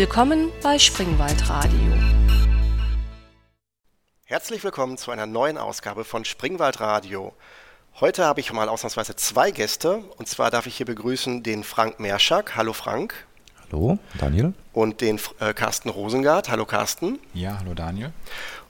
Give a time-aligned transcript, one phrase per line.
[0.00, 1.92] Willkommen bei Springwald Radio.
[4.26, 7.32] Herzlich willkommen zu einer neuen Ausgabe von Springwald Radio.
[7.98, 10.04] Heute habe ich mal ausnahmsweise zwei Gäste.
[10.16, 12.54] Und zwar darf ich hier begrüßen den Frank Merschak.
[12.54, 13.26] Hallo Frank.
[13.72, 14.52] Hallo, Daniel.
[14.72, 16.48] Und den äh, Carsten Rosengart.
[16.48, 17.18] Hallo Carsten.
[17.34, 18.12] Ja, hallo Daniel.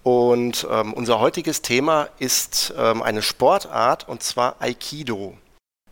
[0.03, 5.37] Und ähm, unser heutiges Thema ist ähm, eine Sportart und zwar Aikido.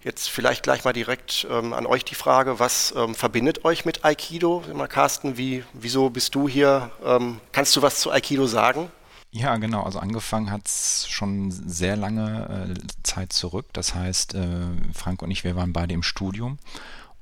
[0.07, 4.05] Jetzt vielleicht gleich mal direkt ähm, an euch die Frage, was ähm, verbindet euch mit
[4.05, 4.63] Aikido?
[4.73, 6.93] Mal Carsten, wie, wieso bist du hier?
[7.05, 8.89] Ähm, kannst du was zu Aikido sagen?
[9.33, 9.83] Ja, genau.
[9.83, 13.67] Also angefangen hat es schon sehr lange äh, Zeit zurück.
[13.73, 14.47] Das heißt, äh,
[14.95, 16.59] Frank und ich, wir waren beide im Studium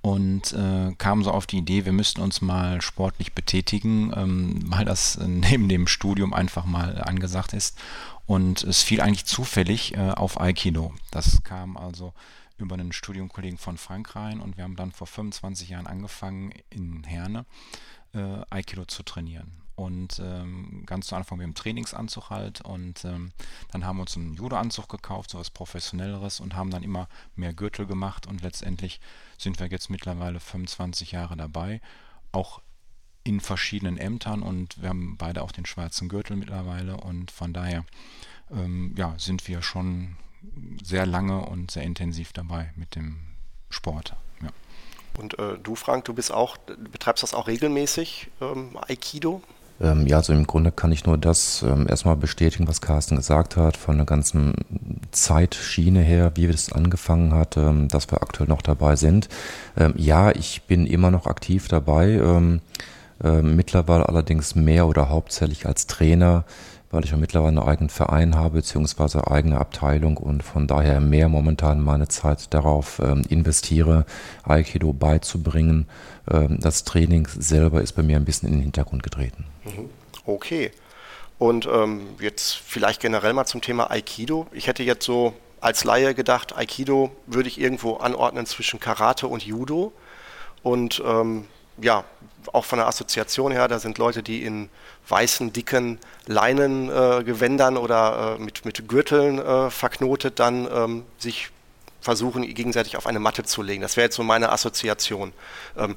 [0.03, 4.85] und äh, kamen so auf die Idee, wir müssten uns mal sportlich betätigen, ähm, weil
[4.85, 7.79] das neben dem Studium einfach mal angesagt ist.
[8.27, 10.93] Und es fiel eigentlich zufällig äh, auf Aikido.
[11.11, 12.13] Das kam also
[12.65, 17.05] über einen Studiumkollegen von Frank rein und wir haben dann vor 25 Jahren angefangen in
[17.05, 17.47] Herne
[18.15, 19.65] äh, Aikido zu trainieren.
[19.77, 22.61] Und ähm, ganz zu Anfang mit dem Trainingsanzug halt.
[22.61, 23.33] Und ähm,
[23.73, 27.53] dann haben wir uns einen Judo-Anzug gekauft, so was Professionelleres und haben dann immer mehr
[27.53, 28.27] Gürtel gemacht.
[28.27, 29.01] Und letztendlich
[29.37, 31.81] sind wir jetzt mittlerweile 25 Jahre dabei.
[32.31, 32.63] Auch
[33.25, 36.99] in verschiedenen Ämtern und wir haben beide auch den schwarzen Gürtel mittlerweile.
[36.99, 37.85] Und von daher
[38.53, 40.17] ähm, ja, sind wir schon
[40.83, 43.17] sehr lange und sehr intensiv dabei mit dem
[43.71, 44.15] Sport.
[44.43, 44.49] Ja.
[45.19, 49.43] Und äh, du, Frank, du bist auch, betreibst das auch regelmäßig, ähm, Aikido?
[49.81, 53.57] Ähm, ja, also im Grunde kann ich nur das ähm, erstmal bestätigen, was Carsten gesagt
[53.57, 54.55] hat, von der ganzen
[55.11, 59.29] Zeitschiene her, wie es angefangen hat, ähm, dass wir aktuell noch dabei sind.
[59.77, 62.61] Ähm, ja, ich bin immer noch aktiv dabei, ähm,
[63.23, 66.45] äh, mittlerweile allerdings mehr oder hauptsächlich als Trainer
[66.95, 71.29] weil ich ja mittlerweile einen eigenen Verein habe, beziehungsweise eigene Abteilung und von daher mehr
[71.29, 74.07] momentan meine Zeit darauf ähm, investiere,
[74.45, 75.87] Aikido beizubringen.
[76.31, 79.45] Ähm, das Training selber ist bei mir ein bisschen in den Hintergrund getreten.
[79.65, 79.91] Mhm.
[80.25, 80.71] Okay.
[81.39, 84.47] Und ähm, jetzt vielleicht generell mal zum Thema Aikido.
[84.53, 89.45] Ich hätte jetzt so als Laie gedacht, Aikido würde ich irgendwo anordnen zwischen Karate und
[89.45, 89.93] Judo.
[90.63, 91.47] Und ähm,
[91.79, 92.05] ja,
[92.53, 94.69] auch von der Assoziation her, da sind Leute, die in
[95.09, 101.51] weißen, dicken Leinengewändern äh, oder äh, mit, mit Gürteln äh, verknotet dann ähm, sich
[102.01, 103.81] versuchen, gegenseitig auf eine Matte zu legen.
[103.81, 105.33] Das wäre jetzt so meine Assoziation.
[105.77, 105.97] Ähm,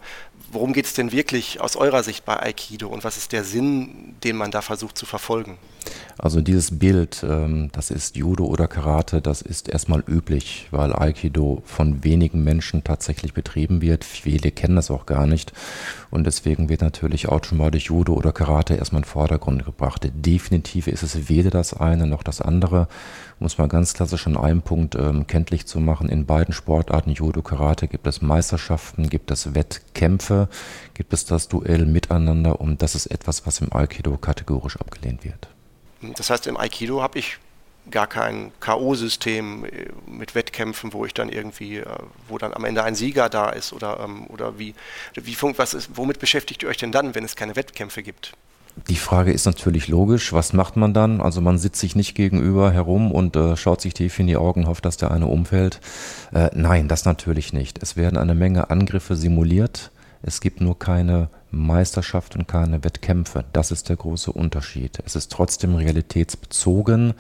[0.51, 4.15] worum geht es denn wirklich aus eurer Sicht bei Aikido und was ist der Sinn,
[4.23, 5.57] den man da versucht zu verfolgen?
[6.17, 11.61] Also dieses Bild, ähm, das ist Judo oder Karate, das ist erstmal üblich, weil Aikido
[11.65, 14.03] von wenigen Menschen tatsächlich betrieben wird.
[14.03, 15.53] Viele kennen das auch gar nicht.
[16.09, 20.09] Und deswegen wird natürlich automatisch Judo oder Karate erstmal in den Vordergrund gebracht.
[20.13, 22.87] Definitiv ist es weder das eine noch das andere.
[23.39, 26.09] Muss man ganz klassisch an einem Punkt ähm, kenntlich zu machen.
[26.09, 30.49] In beiden Sportarten, Judo, Karate, gibt es Meisterschaften, gibt es Wettkämpfe,
[30.95, 35.47] gibt es das Duell miteinander und das ist etwas, was im Aikido kategorisch abgelehnt wird.
[36.15, 37.37] Das heißt, im Aikido habe ich
[37.91, 41.85] gar kein K.O.-System äh, mit Wettkämpfen, wo ich dann irgendwie, äh,
[42.27, 44.73] wo dann am Ende ein Sieger da ist oder, ähm, oder wie,
[45.15, 48.33] wie was ist, womit beschäftigt ihr euch denn dann, wenn es keine Wettkämpfe gibt?
[48.89, 51.19] Die Frage ist natürlich logisch, was macht man dann?
[51.19, 54.67] Also man sitzt sich nicht gegenüber herum und äh, schaut sich tief in die Augen,
[54.67, 55.81] hofft, dass der eine umfällt.
[56.33, 57.81] Äh, nein, das natürlich nicht.
[57.81, 59.91] Es werden eine Menge Angriffe simuliert.
[60.21, 63.45] Es gibt nur keine Meisterschaft und keine Wettkämpfe.
[63.53, 64.99] Das ist der große Unterschied.
[65.05, 67.13] Es ist trotzdem realitätsbezogen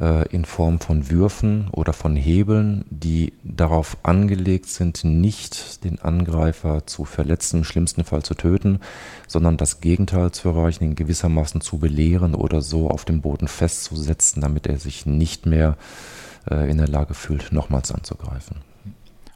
[0.00, 6.86] äh, in Form von Würfen oder von Hebeln, die darauf angelegt sind, nicht den Angreifer
[6.86, 8.80] zu verletzen, im schlimmsten Fall zu töten,
[9.26, 14.40] sondern das Gegenteil zu erreichen, ihn gewissermaßen zu belehren oder so auf dem Boden festzusetzen,
[14.40, 15.76] damit er sich nicht mehr
[16.50, 18.69] äh, in der Lage fühlt, nochmals anzugreifen.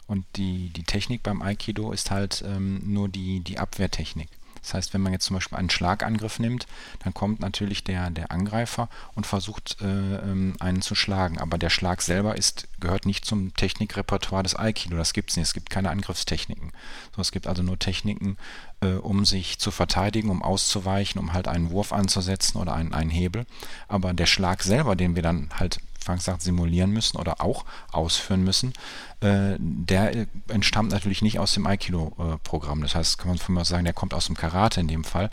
[0.07, 4.29] Und die, die Technik beim Aikido ist halt ähm, nur die, die Abwehrtechnik.
[4.65, 6.67] Das heißt, wenn man jetzt zum Beispiel einen Schlagangriff nimmt,
[7.03, 11.39] dann kommt natürlich der, der Angreifer und versucht, äh, ähm, einen zu schlagen.
[11.39, 14.97] Aber der Schlag selber ist, gehört nicht zum Technikrepertoire des Aikido.
[14.97, 15.49] Das gibt es nicht.
[15.49, 16.73] Es gibt keine Angriffstechniken.
[17.15, 18.39] So, es gibt also nur Techniken,
[18.81, 23.11] äh, um sich zu verteidigen, um auszuweichen, um halt einen Wurf anzusetzen oder einen, einen
[23.11, 23.45] Hebel.
[23.87, 28.45] Aber der Schlag selber, den wir dann halt Frank sagt, simulieren müssen oder auch ausführen
[28.45, 28.73] müssen,
[29.21, 32.83] äh, der entstammt natürlich nicht aus dem Aikido-Programm.
[32.83, 35.31] das heißt, kann man von mir sagen, der kommt aus dem Karate in dem Fall,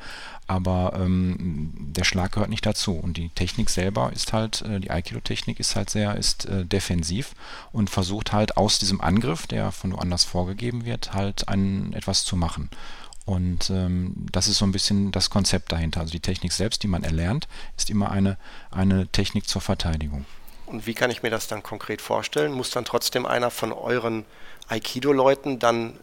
[0.47, 2.93] aber ähm, der Schlag gehört nicht dazu.
[2.93, 7.33] Und die Technik selber ist halt, äh, die Aikido-Technik ist halt sehr, ist äh, defensiv
[7.71, 12.35] und versucht halt aus diesem Angriff, der von woanders vorgegeben wird, halt ein, etwas zu
[12.35, 12.69] machen.
[13.25, 16.01] Und ähm, das ist so ein bisschen das Konzept dahinter.
[16.01, 17.47] Also die Technik selbst, die man erlernt,
[17.77, 18.37] ist immer eine,
[18.71, 20.25] eine Technik zur Verteidigung.
[20.71, 22.53] Und wie kann ich mir das dann konkret vorstellen?
[22.53, 24.25] Muss dann trotzdem einer von euren
[24.69, 25.97] Aikido-Leuten dann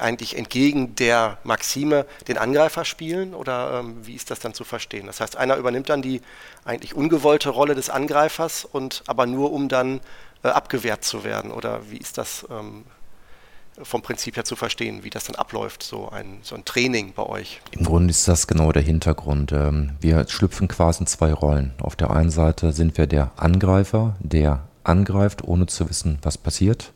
[0.00, 5.06] eigentlich entgegen der Maxime den Angreifer spielen oder ähm, wie ist das dann zu verstehen?
[5.06, 6.20] Das heißt, einer übernimmt dann die
[6.64, 10.00] eigentlich ungewollte Rolle des Angreifers und aber nur um dann
[10.42, 12.84] äh, abgewehrt zu werden oder wie ist das ähm,
[13.82, 17.24] vom Prinzip her zu verstehen, wie das dann abläuft, so ein, so ein Training bei
[17.24, 17.60] euch?
[17.70, 19.52] Im Grunde ist das genau der Hintergrund.
[19.52, 21.72] Ähm, wir schlüpfen quasi in zwei Rollen.
[21.80, 26.92] Auf der einen Seite sind wir der Angreifer, der angreift, ohne zu wissen, was passiert.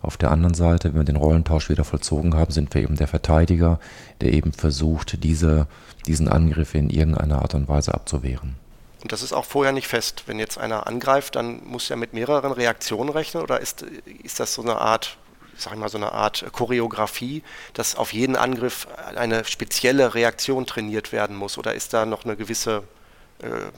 [0.00, 3.08] Auf der anderen Seite, wenn wir den Rollentausch wieder vollzogen haben, sind wir eben der
[3.08, 3.80] Verteidiger,
[4.20, 5.66] der eben versucht, diese,
[6.06, 8.56] diesen Angriff in irgendeiner Art und Weise abzuwehren.
[9.02, 10.24] Und das ist auch vorher nicht fest.
[10.26, 13.82] Wenn jetzt einer angreift, dann muss er mit mehreren Reaktionen rechnen oder ist,
[14.22, 15.18] ist das so eine Art
[15.56, 17.42] sag ich mal, so eine Art Choreografie,
[17.72, 18.86] dass auf jeden Angriff
[19.16, 21.58] eine spezielle Reaktion trainiert werden muss?
[21.58, 22.84] Oder ist da noch eine gewisse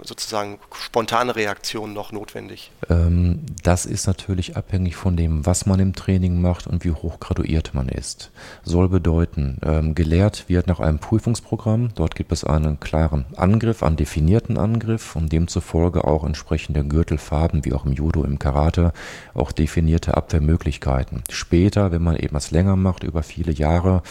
[0.03, 2.71] sozusagen spontane Reaktion noch notwendig?
[2.89, 7.21] Ähm, das ist natürlich abhängig von dem, was man im Training macht und wie hoch
[7.21, 8.31] graduiert man ist.
[8.65, 11.91] Soll bedeuten, ähm, gelehrt wird nach einem Prüfungsprogramm.
[11.95, 17.73] Dort gibt es einen klaren Angriff, einen definierten Angriff und demzufolge auch entsprechende Gürtelfarben, wie
[17.73, 18.93] auch im Judo, im Karate,
[19.35, 21.23] auch definierte Abwehrmöglichkeiten.
[21.31, 24.03] Später, wenn man eben was länger macht, über viele Jahre,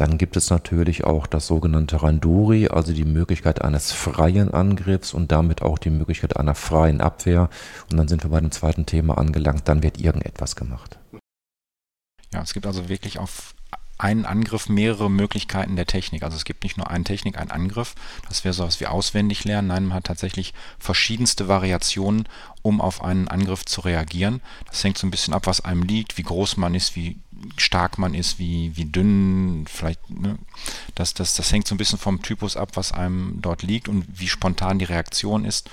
[0.00, 5.30] dann gibt es natürlich auch das sogenannte Randuri, also die Möglichkeit eines freien Angriffs und
[5.30, 7.50] damit auch die Möglichkeit einer freien Abwehr.
[7.90, 10.98] Und dann sind wir bei dem zweiten Thema angelangt, dann wird irgendetwas gemacht.
[12.32, 13.54] Ja, es gibt also wirklich auf
[14.00, 16.22] einen Angriff mehrere Möglichkeiten der Technik.
[16.22, 17.94] Also es gibt nicht nur eine Technik, einen Angriff.
[18.28, 19.68] Das wäre so was wie auswendig lernen.
[19.68, 22.26] Nein, man hat tatsächlich verschiedenste Variationen,
[22.62, 24.40] um auf einen Angriff zu reagieren.
[24.66, 27.18] Das hängt so ein bisschen ab, was einem liegt, wie groß man ist, wie
[27.56, 30.38] stark man ist, wie, wie dünn, vielleicht, ne?
[30.94, 34.06] das, das, das hängt so ein bisschen vom Typus ab, was einem dort liegt und
[34.18, 35.68] wie spontan die Reaktion ist.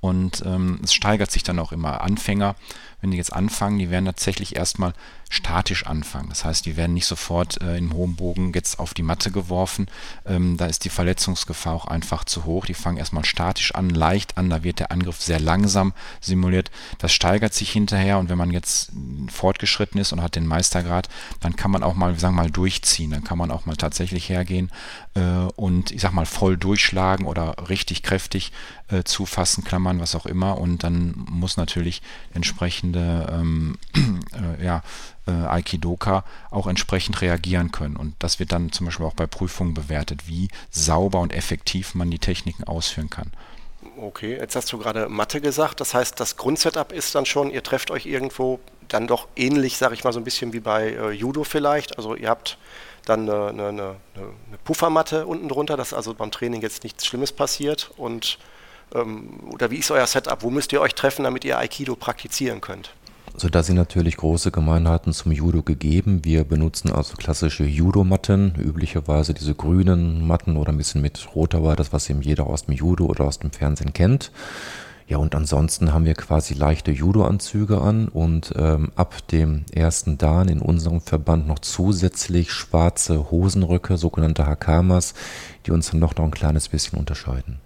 [0.00, 2.02] Und ähm, es steigert sich dann auch immer.
[2.02, 2.54] Anfänger
[3.00, 4.92] wenn die jetzt anfangen, die werden tatsächlich erstmal
[5.30, 6.30] statisch anfangen.
[6.30, 9.86] Das heißt, die werden nicht sofort äh, im hohen Bogen jetzt auf die Matte geworfen.
[10.24, 12.64] Ähm, da ist die Verletzungsgefahr auch einfach zu hoch.
[12.64, 14.48] Die fangen erstmal statisch an, leicht an.
[14.48, 16.70] Da wird der Angriff sehr langsam simuliert.
[16.98, 18.90] Das steigert sich hinterher und wenn man jetzt
[19.30, 21.08] fortgeschritten ist und hat den Meistergrad,
[21.40, 23.10] dann kann man auch mal, sagen wir mal, durchziehen.
[23.10, 24.70] Dann kann man auch mal tatsächlich hergehen
[25.14, 25.20] äh,
[25.56, 28.52] und ich sag mal voll durchschlagen oder richtig kräftig
[28.88, 30.56] äh, zufassen, klammern, was auch immer.
[30.58, 32.00] Und dann muss natürlich
[32.32, 33.78] entsprechend entsprechende ähm,
[34.60, 34.82] äh, ja,
[35.26, 37.96] äh, Aikidoka auch entsprechend reagieren können.
[37.96, 42.10] Und das wird dann zum Beispiel auch bei Prüfungen bewertet, wie sauber und effektiv man
[42.10, 43.30] die Techniken ausführen kann.
[44.00, 45.80] Okay, jetzt hast du gerade Mathe gesagt.
[45.80, 49.94] Das heißt, das Grundsetup ist dann schon, ihr trefft euch irgendwo dann doch ähnlich, sage
[49.94, 51.98] ich mal, so ein bisschen wie bei äh, Judo vielleicht.
[51.98, 52.58] Also ihr habt
[53.04, 57.32] dann eine, eine, eine, eine Puffermatte unten drunter, dass also beim Training jetzt nichts Schlimmes
[57.32, 58.38] passiert und
[58.90, 60.42] oder wie ist euer Setup?
[60.42, 62.92] Wo müsst ihr euch treffen, damit ihr Aikido praktizieren könnt?
[63.34, 66.24] Also da sind natürlich große Gemeinheiten zum Judo gegeben.
[66.24, 71.76] Wir benutzen also klassische Judo-Matten, üblicherweise diese grünen Matten oder ein bisschen mit roter war
[71.76, 74.32] das, was eben jeder aus dem Judo oder aus dem Fernsehen kennt.
[75.06, 80.48] Ja, und ansonsten haben wir quasi leichte Judo-Anzüge an und ähm, ab dem ersten Dan
[80.48, 85.14] in unserem Verband noch zusätzlich schwarze Hosenröcke, sogenannte Hakamas,
[85.64, 87.60] die uns dann noch ein kleines bisschen unterscheiden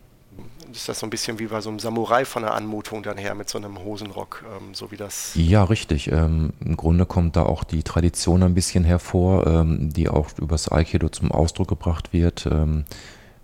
[0.77, 3.35] ist das so ein bisschen wie bei so einem Samurai von der Anmutung dann her
[3.35, 5.33] mit so einem Hosenrock, ähm, so wie das.
[5.35, 6.11] Ja, richtig.
[6.11, 10.71] Ähm, Im Grunde kommt da auch die Tradition ein bisschen hervor, ähm, die auch übers
[10.71, 12.47] Aikido zum Ausdruck gebracht wird.
[12.47, 12.85] Ähm,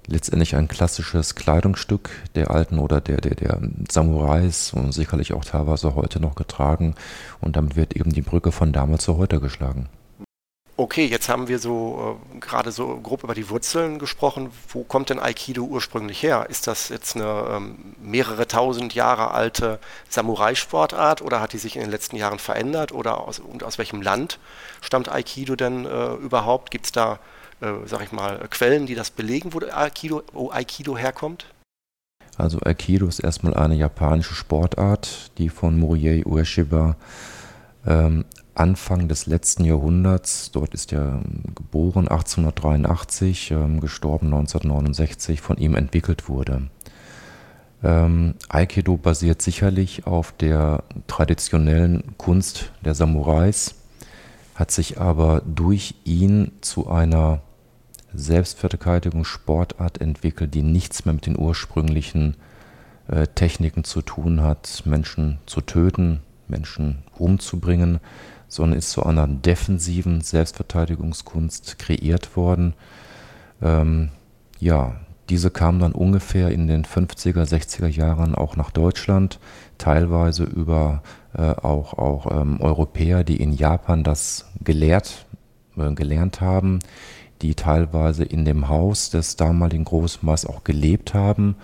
[0.09, 5.95] letztendlich ein klassisches Kleidungsstück der alten oder der, der, der Samurais und sicherlich auch teilweise
[5.95, 6.95] heute noch getragen.
[7.41, 9.89] Und damit wird eben die Brücke von damals zu heute geschlagen.
[10.81, 14.51] Okay, jetzt haben wir so äh, gerade so grob über die Wurzeln gesprochen.
[14.69, 16.47] Wo kommt denn Aikido ursprünglich her?
[16.51, 21.83] Ist das jetzt eine ähm, mehrere tausend Jahre alte Samurai-Sportart oder hat die sich in
[21.83, 22.93] den letzten Jahren verändert?
[22.93, 24.39] Oder aus, und aus welchem Land
[24.81, 26.71] stammt Aikido denn äh, überhaupt?
[26.71, 27.19] Gibt es da,
[27.61, 31.47] äh, sag ich mal, Quellen, die das belegen, wo Aikido, wo Aikido herkommt?
[32.37, 36.95] Also Aikido ist erstmal eine japanische Sportart, die von Moriei Ueshiba
[37.85, 38.25] ähm,
[38.59, 41.21] Anfang des letzten Jahrhunderts, dort ist er
[41.55, 46.69] geboren 1883, ähm, gestorben 1969, von ihm entwickelt wurde.
[47.85, 53.77] Ähm, Aikido basiert sicherlich auf der traditionellen Kunst der Samurais,
[54.57, 57.43] hat sich aber durch ihn zu einer
[58.12, 62.37] Selbstverteidigungssportart entwickelt, die nichts mehr mit den ursprünglichen
[63.07, 68.00] äh, Techniken zu tun hat, Menschen zu töten, Menschen umzubringen,
[68.49, 72.75] sondern ist zu einer defensiven Selbstverteidigungskunst kreiert worden.
[73.62, 74.11] Ähm,
[74.59, 74.97] ja,
[75.28, 79.38] diese kam dann ungefähr in den 50er, 60er Jahren auch nach Deutschland,
[79.76, 81.02] teilweise über
[81.35, 85.26] äh, auch, auch ähm, Europäer, die in Japan das gelehrt
[85.76, 86.81] äh, gelernt haben,
[87.43, 91.57] die teilweise in dem Haus des damaligen Großmeisters auch gelebt haben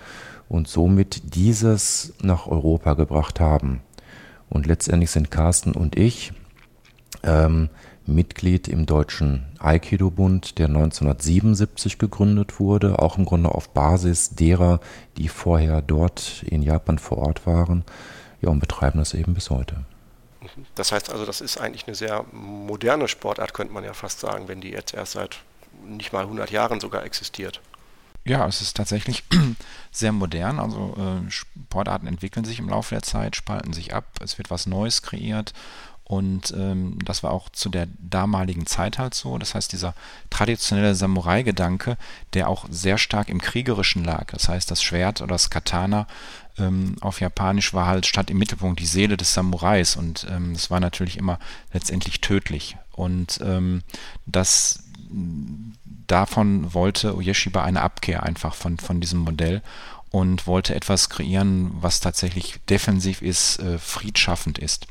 [0.48, 3.80] und somit dieses nach Europa gebracht haben.
[4.50, 6.32] Und letztendlich sind Carsten und ich
[7.24, 7.68] ähm,
[8.06, 14.80] Mitglied im Deutschen Aikido-Bund, der 1977 gegründet wurde, auch im Grunde auf Basis derer,
[15.16, 17.84] die vorher dort in Japan vor Ort waren,
[18.42, 19.84] ja, und betreiben das eben bis heute.
[20.74, 24.48] Das heißt also, das ist eigentlich eine sehr moderne Sportart, könnte man ja fast sagen,
[24.48, 25.38] wenn die jetzt erst seit
[25.86, 27.60] nicht mal 100 Jahren sogar existiert.
[28.26, 29.24] Ja, es ist tatsächlich
[29.90, 30.58] sehr modern.
[30.58, 34.66] Also äh, Sportarten entwickeln sich im Laufe der Zeit, spalten sich ab, es wird was
[34.66, 35.52] Neues kreiert
[36.04, 39.38] und ähm, das war auch zu der damaligen Zeit halt so.
[39.38, 39.94] Das heißt, dieser
[40.28, 41.96] traditionelle Samurai-Gedanke,
[42.34, 44.26] der auch sehr stark im Kriegerischen lag.
[44.30, 46.06] Das heißt, das Schwert oder das Katana
[46.58, 49.96] ähm, auf Japanisch war halt statt im Mittelpunkt die Seele des Samurais.
[49.96, 51.38] Und ähm, das war natürlich immer
[51.72, 52.76] letztendlich tödlich.
[52.92, 53.82] Und ähm,
[54.26, 54.84] das
[56.06, 59.62] davon wollte Uyeshiba eine Abkehr einfach von, von diesem Modell
[60.10, 64.86] und wollte etwas kreieren, was tatsächlich defensiv ist, äh, friedschaffend ist.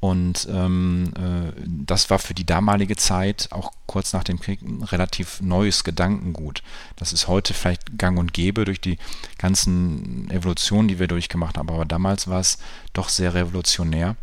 [0.00, 4.82] Und ähm, äh, das war für die damalige Zeit, auch kurz nach dem Krieg, ein
[4.82, 6.62] relativ neues Gedankengut.
[6.96, 8.98] Das ist heute vielleicht gang und gäbe durch die
[9.38, 11.68] ganzen Evolutionen, die wir durchgemacht haben.
[11.68, 12.58] Aber damals war es
[12.92, 14.14] doch sehr revolutionär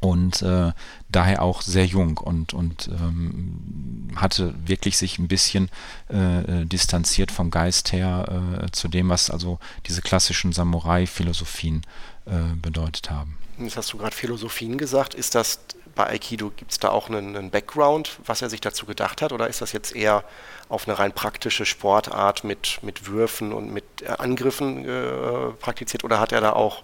[0.00, 0.72] und äh,
[1.08, 5.70] daher auch sehr jung und, und ähm, hatte wirklich sich ein bisschen
[6.10, 11.82] äh, äh distanziert vom Geist her äh, zu dem, was also diese klassischen Samurai-Philosophien
[12.26, 13.38] äh, bedeutet haben.
[13.64, 15.14] Jetzt hast du gerade Philosophien gesagt.
[15.14, 15.60] Ist das
[15.94, 19.32] bei Aikido, gibt es da auch einen, einen, Background, was er sich dazu gedacht hat?
[19.32, 20.24] Oder ist das jetzt eher
[20.68, 26.04] auf eine rein praktische Sportart mit, mit Würfen und mit äh, Angriffen äh, praktiziert?
[26.04, 26.82] Oder hat er da auch,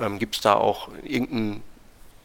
[0.00, 1.62] ähm, gibt es da auch irgendeinen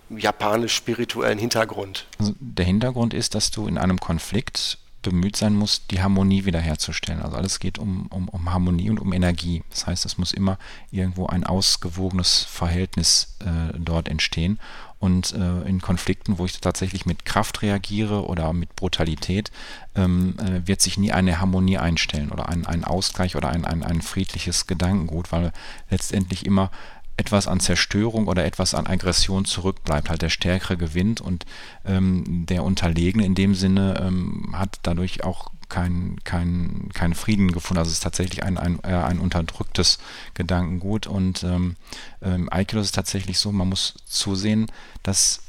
[0.10, 2.08] japanisch-spirituellen Hintergrund?
[2.20, 7.22] Also der Hintergrund ist, dass du in einem Konflikt bemüht sein muss, die Harmonie wiederherzustellen.
[7.22, 9.64] Also alles geht um, um, um Harmonie und um Energie.
[9.70, 10.58] Das heißt, es muss immer
[10.90, 14.60] irgendwo ein ausgewogenes Verhältnis äh, dort entstehen.
[15.00, 19.52] Und äh, in Konflikten, wo ich tatsächlich mit Kraft reagiere oder mit Brutalität,
[19.96, 23.84] ähm, äh, wird sich nie eine Harmonie einstellen oder ein, ein Ausgleich oder ein, ein,
[23.84, 25.52] ein friedliches Gedankengut, weil
[25.90, 26.72] letztendlich immer
[27.18, 30.10] etwas an Zerstörung oder etwas an Aggression zurückbleibt.
[30.10, 31.46] Halt der Stärkere gewinnt und
[31.86, 37.80] ähm, der Unterlegene in dem Sinne ähm, hat dadurch auch keinen kein, kein Frieden gefunden.
[37.80, 40.00] Also es ist tatsächlich ein, ein, äh, ein unterdrücktes
[40.34, 41.08] Gedankengut.
[41.08, 41.76] Und ähm,
[42.22, 44.68] ähm, Aikido ist tatsächlich so, man muss zusehen,
[45.02, 45.42] dass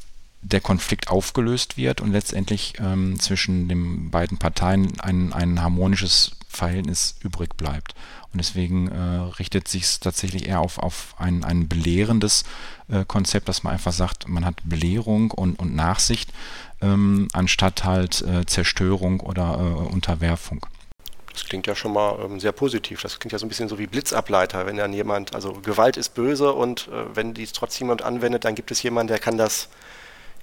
[0.42, 7.16] der Konflikt aufgelöst wird und letztendlich ähm, zwischen den beiden Parteien ein, ein harmonisches Verhältnis
[7.22, 7.94] übrig bleibt.
[8.34, 8.98] Und deswegen äh,
[9.38, 12.42] richtet sich es tatsächlich eher auf, auf ein, ein belehrendes
[12.88, 16.32] äh, Konzept, dass man einfach sagt, man hat Belehrung und, und Nachsicht,
[16.82, 20.66] ähm, anstatt halt äh, Zerstörung oder äh, Unterwerfung.
[21.32, 23.02] Das klingt ja schon mal ähm, sehr positiv.
[23.02, 26.14] Das klingt ja so ein bisschen so wie Blitzableiter, wenn dann jemand, also Gewalt ist
[26.14, 29.68] böse und äh, wenn dies trotzdem jemand anwendet, dann gibt es jemanden, der kann das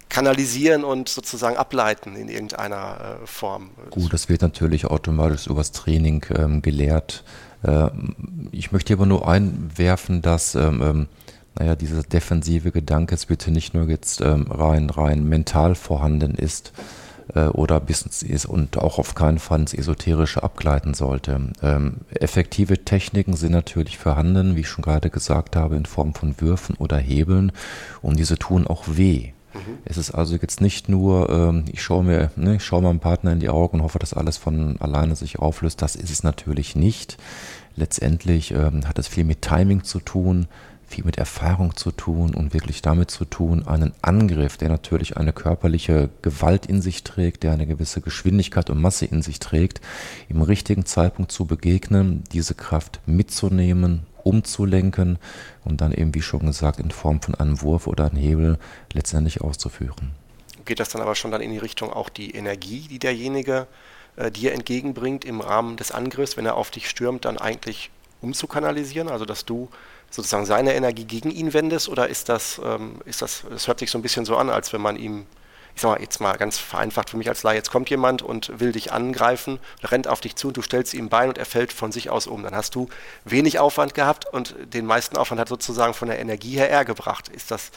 [0.08, 3.72] kanalisieren und sozusagen ableiten in irgendeiner äh, Form.
[3.90, 7.24] Gut, das wird natürlich automatisch übers Training ähm, gelehrt.
[7.64, 7.90] Äh,
[8.52, 11.08] ich möchte aber nur einwerfen, dass ähm, ähm,
[11.58, 16.72] naja, dieser defensive Gedanke jetzt bitte nicht nur jetzt ähm, rein, rein mental vorhanden ist
[17.36, 21.52] äh, oder bis ist und auch auf keinen Fall ins Esoterische abgleiten sollte.
[21.62, 26.40] Ähm, effektive Techniken sind natürlich vorhanden, wie ich schon gerade gesagt habe, in Form von
[26.40, 27.52] Würfen oder Hebeln
[28.02, 29.34] und diese tun auch weh.
[29.54, 29.78] Mhm.
[29.86, 33.32] Es ist also jetzt nicht nur, ähm, ich schaue mir, ne, ich schaue meinem Partner
[33.32, 35.82] in die Augen und hoffe, dass alles von alleine sich auflöst.
[35.82, 37.18] Das ist es natürlich nicht.
[37.76, 40.48] Letztendlich ähm, hat es viel mit Timing zu tun,
[40.92, 45.32] viel mit Erfahrung zu tun und wirklich damit zu tun, einen Angriff, der natürlich eine
[45.32, 49.80] körperliche Gewalt in sich trägt, der eine gewisse Geschwindigkeit und Masse in sich trägt,
[50.28, 55.20] im richtigen Zeitpunkt zu begegnen, diese Kraft mitzunehmen, umzulenken
[55.64, 58.60] und dann eben, wie schon gesagt, in Form von einem Wurf oder einem Hebel
[58.94, 60.12] letztendlich auszuführen.
[60.66, 63.68] Geht das dann aber schon dann in die Richtung auch die Energie, die derjenige
[64.16, 67.90] äh, dir entgegenbringt im Rahmen des Angriffs, wenn er auf dich stürmt, dann eigentlich
[68.22, 69.70] umzukanalisieren, also dass du
[70.10, 73.90] sozusagen seine Energie gegen ihn wendest oder ist das, ähm, ist das, das hört sich
[73.90, 75.26] so ein bisschen so an, als wenn man ihm
[75.76, 78.60] ich sag mal, jetzt mal ganz vereinfacht für mich als Laie, jetzt kommt jemand und
[78.60, 81.74] will dich angreifen, rennt auf dich zu und du stellst ihm Bein und er fällt
[81.74, 82.44] von sich aus um.
[82.44, 82.90] Dann hast du
[83.26, 87.30] wenig Aufwand gehabt und den meisten Aufwand hat sozusagen von der Energie her er gebracht.
[87.30, 87.72] Ist das,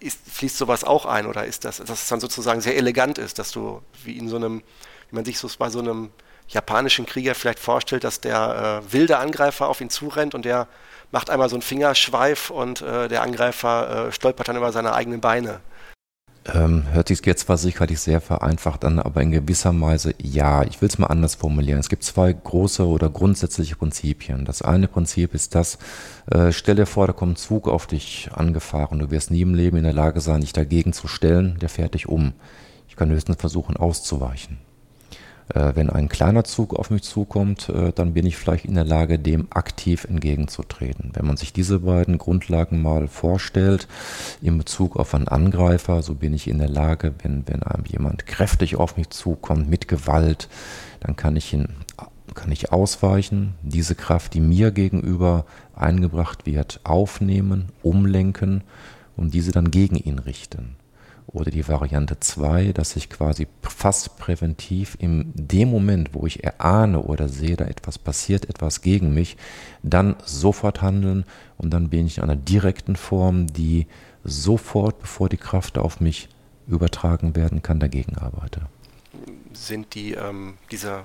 [0.00, 3.38] ist, fließt sowas auch ein oder ist das, dass es dann sozusagen sehr elegant ist,
[3.38, 4.62] dass du wie in so einem,
[5.10, 6.10] wie man sich so bei so einem
[6.48, 10.66] japanischen Krieger vielleicht vorstellt, dass der äh, wilde Angreifer auf ihn zurennt und der
[11.12, 15.20] macht einmal so einen Fingerschweif und äh, der Angreifer äh, stolpert dann über seine eigenen
[15.20, 15.60] Beine.
[16.46, 20.62] Ähm, hört sich jetzt zwar sicherlich sehr vereinfacht an, aber in gewisser Weise ja.
[20.62, 21.78] Ich will es mal anders formulieren.
[21.78, 24.46] Es gibt zwei große oder grundsätzliche Prinzipien.
[24.46, 25.78] Das eine Prinzip ist das,
[26.30, 28.98] äh, stell dir vor, da kommt ein Zug auf dich angefahren.
[28.98, 31.58] Du wirst nie im Leben in der Lage sein, dich dagegen zu stellen.
[31.60, 32.32] Der fährt dich um.
[32.88, 34.69] Ich kann höchstens versuchen, auszuweichen.
[35.54, 38.84] Äh, wenn ein kleiner Zug auf mich zukommt, äh, dann bin ich vielleicht in der
[38.84, 41.10] Lage, dem aktiv entgegenzutreten.
[41.14, 43.88] Wenn man sich diese beiden Grundlagen mal vorstellt,
[44.40, 48.26] in Bezug auf einen Angreifer, so bin ich in der Lage, wenn, wenn einem jemand
[48.26, 50.48] kräftig auf mich zukommt, mit Gewalt,
[51.00, 51.68] dann kann ich ihn
[52.34, 58.62] kann ich ausweichen, diese Kraft, die mir gegenüber eingebracht wird, aufnehmen, umlenken
[59.16, 60.76] und diese dann gegen ihn richten.
[61.32, 67.02] Oder die Variante 2, dass ich quasi fast präventiv in dem Moment, wo ich erahne
[67.02, 69.36] oder sehe, da etwas passiert, etwas gegen mich,
[69.84, 71.24] dann sofort handeln
[71.56, 73.86] und dann bin ich in einer direkten Form, die
[74.24, 76.28] sofort, bevor die Kraft auf mich
[76.66, 78.62] übertragen werden kann, dagegen arbeite.
[79.52, 81.04] Sind die, ähm, diese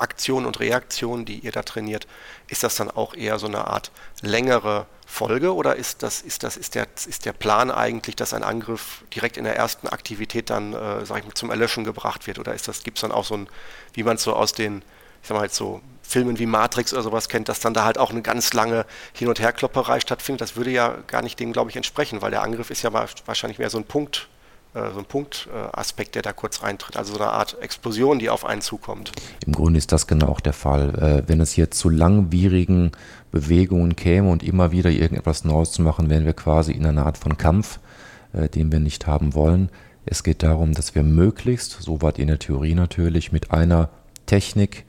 [0.00, 2.06] Aktion und Reaktion, die ihr da trainiert,
[2.48, 3.90] ist das dann auch eher so eine Art
[4.22, 8.44] längere Folge oder ist das, ist das, ist der, ist der Plan eigentlich, dass ein
[8.44, 12.38] Angriff direkt in der ersten Aktivität dann, äh, sag ich mal, zum Erlöschen gebracht wird?
[12.38, 13.48] Oder ist das, gibt es dann auch so ein,
[13.92, 14.82] wie man es so aus den,
[15.22, 17.98] ich sag mal jetzt so Filmen wie Matrix oder sowas kennt, dass dann da halt
[17.98, 20.40] auch eine ganz lange Hin- und Herklopperei stattfindet?
[20.40, 23.58] Das würde ja gar nicht dem, glaube ich, entsprechen, weil der Angriff ist ja wahrscheinlich
[23.58, 24.28] mehr so ein Punkt,
[24.72, 28.60] so ein Punktaspekt, der da kurz reintritt, also so eine Art Explosion, die auf einen
[28.60, 29.12] zukommt.
[29.44, 30.94] Im Grunde ist das genau auch der Fall.
[30.94, 32.92] Äh, wenn es hier zu langwierigen
[33.32, 37.18] Bewegungen käme und immer wieder irgendetwas Neues zu machen, wären wir quasi in einer Art
[37.18, 37.80] von Kampf,
[38.32, 39.70] äh, den wir nicht haben wollen.
[40.06, 43.90] Es geht darum, dass wir möglichst, so weit in der Theorie natürlich, mit einer
[44.26, 44.84] Technik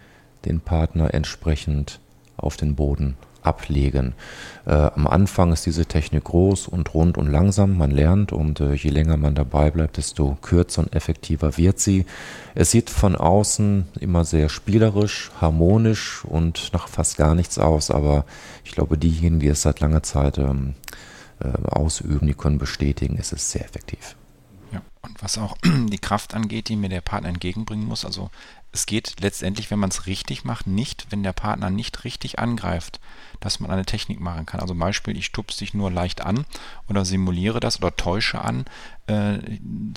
[0.45, 1.99] den Partner entsprechend
[2.37, 4.13] auf den Boden ablegen.
[4.65, 8.73] Äh, am Anfang ist diese Technik groß und rund und langsam, man lernt und äh,
[8.73, 12.05] je länger man dabei bleibt, desto kürzer und effektiver wird sie.
[12.55, 18.25] Es sieht von außen immer sehr spielerisch, harmonisch und nach fast gar nichts aus, aber
[18.63, 20.75] ich glaube, diejenigen, die es seit langer Zeit ähm,
[21.39, 24.15] äh, ausüben, die können bestätigen, es ist sehr effektiv.
[24.71, 28.29] Ja, und was auch die Kraft angeht, die mir der Partner entgegenbringen muss, also
[28.71, 32.99] es geht letztendlich, wenn man es richtig macht, nicht, wenn der Partner nicht richtig angreift
[33.41, 34.61] dass man eine Technik machen kann.
[34.61, 36.45] Also Beispiel, ich stupse dich nur leicht an
[36.87, 38.65] oder simuliere das oder täusche an,
[39.07, 39.39] äh,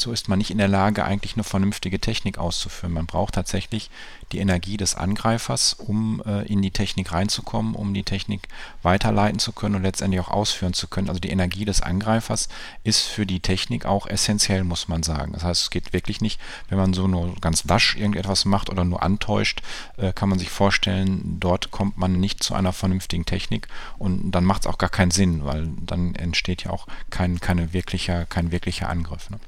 [0.00, 2.94] so ist man nicht in der Lage, eigentlich eine vernünftige Technik auszuführen.
[2.94, 3.90] Man braucht tatsächlich
[4.32, 8.48] die Energie des Angreifers, um äh, in die Technik reinzukommen, um die Technik
[8.82, 11.10] weiterleiten zu können und letztendlich auch ausführen zu können.
[11.10, 12.48] Also die Energie des Angreifers
[12.82, 15.32] ist für die Technik auch essentiell, muss man sagen.
[15.32, 18.84] Das heißt, es geht wirklich nicht, wenn man so nur ganz wasch irgendetwas macht oder
[18.84, 19.62] nur antäuscht,
[19.96, 24.44] äh, kann man sich vorstellen, dort kommt man nicht zu einer vernünftigen Technik und dann
[24.44, 28.52] macht es auch gar keinen Sinn, weil dann entsteht ja auch kein, keine wirklicher, kein
[28.52, 29.30] wirklicher Angriff.
[29.30, 29.38] Ne?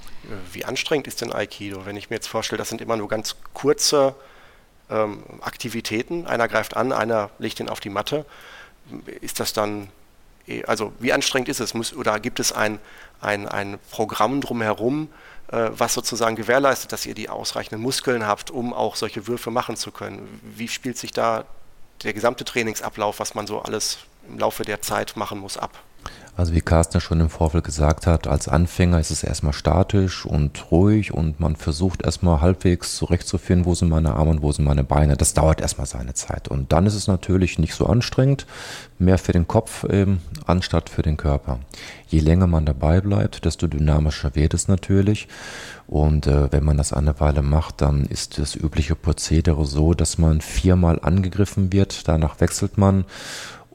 [0.53, 1.87] Wie anstrengend ist denn Aikido?
[1.87, 4.15] Wenn ich mir jetzt vorstelle, das sind immer nur ganz kurze
[4.91, 6.27] ähm, Aktivitäten.
[6.27, 8.25] Einer greift an, einer legt ihn auf die Matte.
[9.21, 9.89] Ist das dann,
[10.47, 11.75] eh, also wie anstrengend ist es?
[11.75, 12.79] Muss, oder gibt es ein,
[13.21, 15.09] ein, ein Programm drumherum,
[15.49, 19.93] was sozusagen gewährleistet, dass ihr die ausreichenden Muskeln habt, um auch solche Würfe machen zu
[19.93, 20.41] können?
[20.43, 21.45] Wie spielt sich da
[22.03, 25.79] der gesamte Trainingsablauf, was man so alles im Laufe der Zeit machen muss, ab?
[26.37, 30.71] Also wie Carsten schon im Vorfeld gesagt hat, als Anfänger ist es erstmal statisch und
[30.71, 34.85] ruhig und man versucht erstmal halbwegs zurechtzufinden, wo sind meine Arme und wo sind meine
[34.85, 35.17] Beine.
[35.17, 36.49] Das dauert erstmal seine Zeit.
[36.49, 38.47] Und dann ist es natürlich nicht so anstrengend,
[38.99, 41.59] mehr für den Kopf eben, anstatt für den Körper.
[42.07, 45.29] Je länger man dabei bleibt, desto dynamischer wird es natürlich.
[45.87, 50.19] Und äh, wenn man das eine Weile macht, dann ist das übliche Prozedere so, dass
[50.19, 53.07] man viermal angegriffen wird, danach wechselt man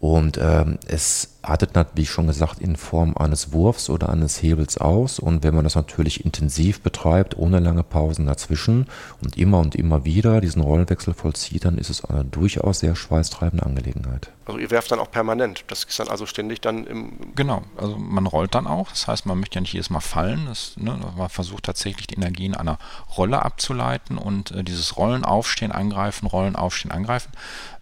[0.01, 5.19] und ähm, es artet, wie schon gesagt, in Form eines Wurfs oder eines Hebels aus.
[5.19, 8.87] Und wenn man das natürlich intensiv betreibt, ohne lange Pausen dazwischen
[9.21, 13.65] und immer und immer wieder diesen Rollenwechsel vollzieht, dann ist es eine durchaus sehr schweißtreibende
[13.65, 14.31] Angelegenheit.
[14.45, 15.63] Also ihr werft dann auch permanent.
[15.67, 17.13] Das ist dann also ständig dann im.
[17.35, 18.89] Genau, also man rollt dann auch.
[18.89, 20.45] Das heißt, man möchte ja nicht jedes Mal fallen.
[20.47, 22.77] Das, ne, man versucht tatsächlich die Energie in einer
[23.17, 27.31] Rolle abzuleiten und äh, dieses Rollen, Aufstehen, Angreifen, Rollen, Aufstehen, Angreifen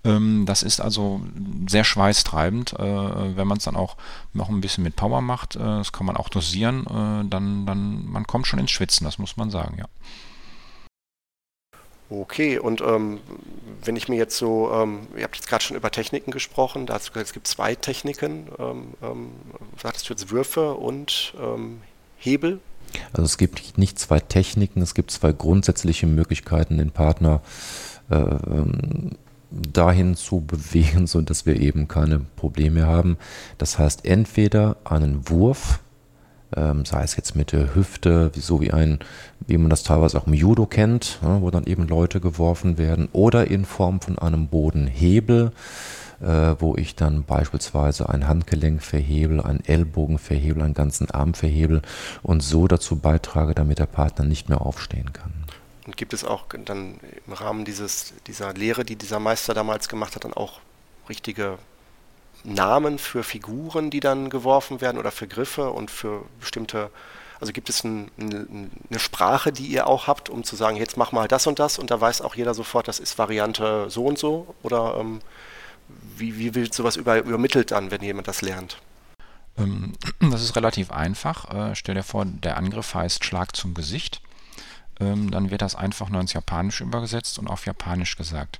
[0.05, 1.21] ähm, das ist also
[1.67, 2.73] sehr schweißtreibend.
[2.79, 3.97] Äh, wenn man es dann auch
[4.33, 8.05] noch ein bisschen mit Power macht, äh, das kann man auch dosieren, äh, dann, dann
[8.05, 9.85] man kommt schon ins Schwitzen, das muss man sagen, ja.
[12.11, 13.19] Okay, und ähm,
[13.83, 16.95] wenn ich mir jetzt so, ähm, ihr habt jetzt gerade schon über Techniken gesprochen, da
[16.95, 19.31] es gibt zwei Techniken, ähm, ähm,
[19.79, 21.81] sagtest du jetzt Würfe und ähm,
[22.17, 22.61] Hebel?
[23.13, 27.41] Also es gibt nicht zwei Techniken, es gibt zwei grundsätzliche Möglichkeiten, den Partner
[28.09, 29.11] äh, ähm,
[29.51, 33.17] dahin zu bewegen, so dass wir eben keine Probleme haben.
[33.57, 35.79] Das heißt, entweder einen Wurf
[36.55, 38.99] ähm, sei es jetzt mit der Hüfte, so wie ein,
[39.45, 43.09] wie man das teilweise auch im Judo kennt, ja, wo dann eben Leute geworfen werden,
[43.13, 45.51] oder in Form von einem Bodenhebel,
[46.21, 51.81] äh, wo ich dann beispielsweise ein Handgelenk verhebel, einen Ellbogen verhebel, einen ganzen Arm verhebel
[52.23, 55.38] und so dazu beitrage, damit der Partner nicht mehr aufstehen kann.
[55.89, 60.15] Und gibt es auch dann im Rahmen dieses, dieser Lehre, die dieser Meister damals gemacht
[60.15, 60.59] hat, dann auch
[61.09, 61.57] richtige
[62.43, 66.91] Namen für Figuren, die dann geworfen werden oder für Griffe und für bestimmte,
[67.39, 70.95] also gibt es ein, ein, eine Sprache, die ihr auch habt, um zu sagen, jetzt
[70.95, 74.05] mach mal das und das und da weiß auch jeder sofort, das ist Variante so
[74.05, 75.21] und so oder ähm,
[76.15, 78.77] wie, wie wird sowas über, übermittelt dann, wenn jemand das lernt?
[79.57, 81.49] Ähm, das ist relativ einfach.
[81.49, 84.21] Äh, stell dir vor, der Angriff heißt Schlag zum Gesicht.
[84.99, 88.59] Ähm, dann wird das einfach nur ins Japanische übergesetzt und auf Japanisch gesagt.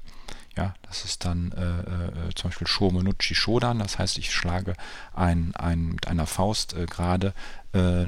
[0.58, 4.74] Ja, das ist dann äh, äh, zum Beispiel Shomonuchi Shodan, das heißt, ich schlage
[5.14, 7.34] ein, ein, mit einer Faust äh, gerade
[7.74, 8.08] äh,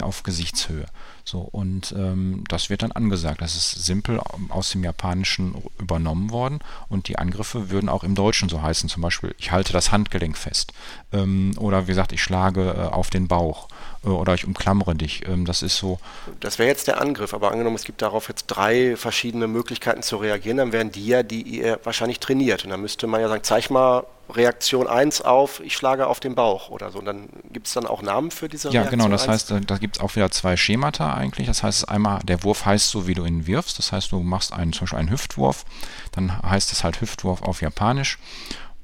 [0.00, 0.86] auf Gesichtshöhe.
[1.24, 3.40] So, und ähm, das wird dann angesagt.
[3.40, 8.48] Das ist simpel aus dem Japanischen übernommen worden und die Angriffe würden auch im Deutschen
[8.48, 8.88] so heißen.
[8.88, 10.72] Zum Beispiel, ich halte das Handgelenk fest.
[11.12, 15.26] Ähm, oder wie gesagt, ich schlage äh, auf den Bauch äh, oder ich umklammere dich.
[15.28, 15.98] Ähm, das ist so.
[16.40, 20.16] Das wäre jetzt der Angriff, aber angenommen, es gibt darauf jetzt drei verschiedene Möglichkeiten zu
[20.16, 22.64] reagieren, dann wären die ja, die ihr wahrscheinlich trainiert.
[22.64, 26.34] Und dann müsste man ja sagen, zeig mal Reaktion 1 auf, ich schlage auf den
[26.34, 26.98] Bauch oder so.
[26.98, 29.00] Und dann gibt es dann auch Namen für diese ja, Reaktion?
[29.00, 29.12] Ja, genau.
[29.12, 29.30] Das 1?
[29.30, 31.46] heißt, äh, da gibt es auch wieder zwei Schemata eigentlich.
[31.46, 33.78] Das heißt, einmal, der Wurf heißt so, wie du ihn wirfst.
[33.78, 35.64] Das heißt, du machst einen, zum Beispiel einen Hüftwurf.
[36.12, 38.18] Dann heißt es halt Hüftwurf auf Japanisch.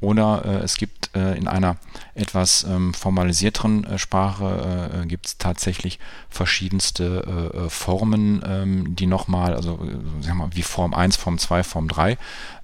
[0.00, 1.76] Oder äh, es gibt äh, in einer
[2.14, 9.06] etwas ähm, formalisierteren äh, Sprache äh, gibt es tatsächlich verschiedenste äh, äh, Formen, ähm, die
[9.06, 9.80] nochmal, also
[10.20, 12.16] wir mal, wie Form 1, Form 2, Form 3,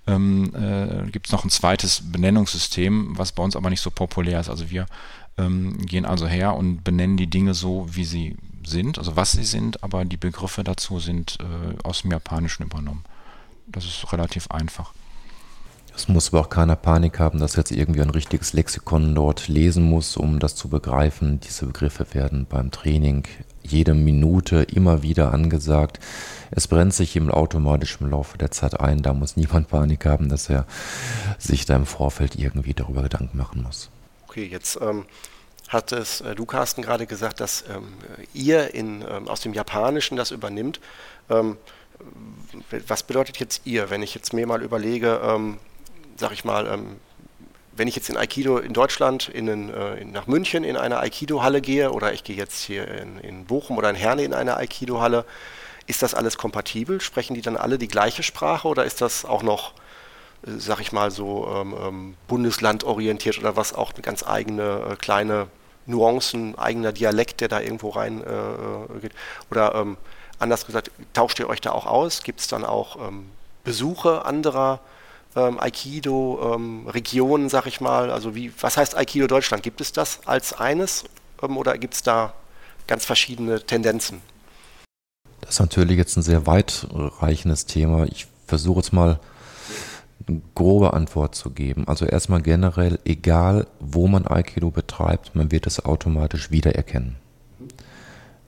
[0.07, 0.53] ähm,
[1.11, 4.51] gibt es noch ein zweites Benennungssystem, was bei uns aber nicht so populär ist.
[4.51, 4.85] Also wir
[5.39, 9.45] ähm, gehen also her und benennen die Dinge so, wie sie sind, also was sie
[9.45, 11.39] sind, aber die Begriffe dazu sind
[11.85, 13.05] aus dem Japanischen übernommen.
[13.67, 14.93] Das ist relativ einfach.
[15.97, 19.85] Es muss aber auch keiner Panik haben, dass jetzt irgendwie ein richtiges Lexikon dort lesen
[19.85, 21.39] muss, um das zu begreifen.
[21.41, 23.25] Diese Begriffe werden beim Training
[23.63, 26.01] jede Minute immer wieder angesagt.
[26.51, 29.03] Es brennt sich im automatischen Laufe der Zeit ein.
[29.03, 30.67] Da muss niemand Panik haben, dass er
[31.39, 33.91] sich da im Vorfeld irgendwie darüber Gedanken machen muss.
[34.27, 35.05] Okay, jetzt ähm,
[35.69, 37.95] hat es äh, du, Carsten, gerade gesagt, dass ähm,
[38.35, 40.81] ihr in, ähm, aus dem Japanischen das übernimmt.
[41.31, 41.57] Ähm,
[42.89, 45.59] was bedeutet jetzt ihr, wenn ich jetzt mir mal überlege, ähm,
[46.17, 47.01] sag ich mal, ähm,
[47.77, 51.61] wenn ich jetzt in Aikido in Deutschland in einen, äh, nach München in eine Aikido-Halle
[51.61, 55.25] gehe oder ich gehe jetzt hier in, in, Bochum oder in Herne in eine Aikido-Halle,
[55.87, 57.01] ist das alles kompatibel?
[57.01, 59.73] Sprechen die dann alle die gleiche Sprache oder ist das auch noch,
[60.47, 64.97] äh, sag ich mal, so ähm, ähm, bundeslandorientiert oder was auch eine ganz eigene äh,
[64.97, 65.49] kleine
[65.87, 69.13] Nuancen, eigener Dialekt, der da irgendwo rein äh, äh geht?
[69.51, 69.97] Oder ähm,
[70.39, 72.23] anders gesagt, tauscht ihr euch da auch aus?
[72.23, 73.31] Gibt es dann auch ähm,
[73.65, 74.81] Besuche anderer
[75.37, 78.11] ähm, Aikido-Regionen, ähm, sag ich mal?
[78.11, 79.63] Also wie, was heißt Aikido Deutschland?
[79.63, 81.05] Gibt es das als eines
[81.43, 82.35] ähm, oder gibt es da
[82.87, 84.21] ganz verschiedene Tendenzen?
[85.41, 88.05] Das ist natürlich jetzt ein sehr weitreichendes Thema.
[88.05, 89.21] Ich versuche jetzt mal
[90.27, 91.87] eine grobe Antwort zu geben.
[91.87, 97.17] Also erstmal generell, egal wo man Aikido betreibt, man wird es automatisch wiedererkennen.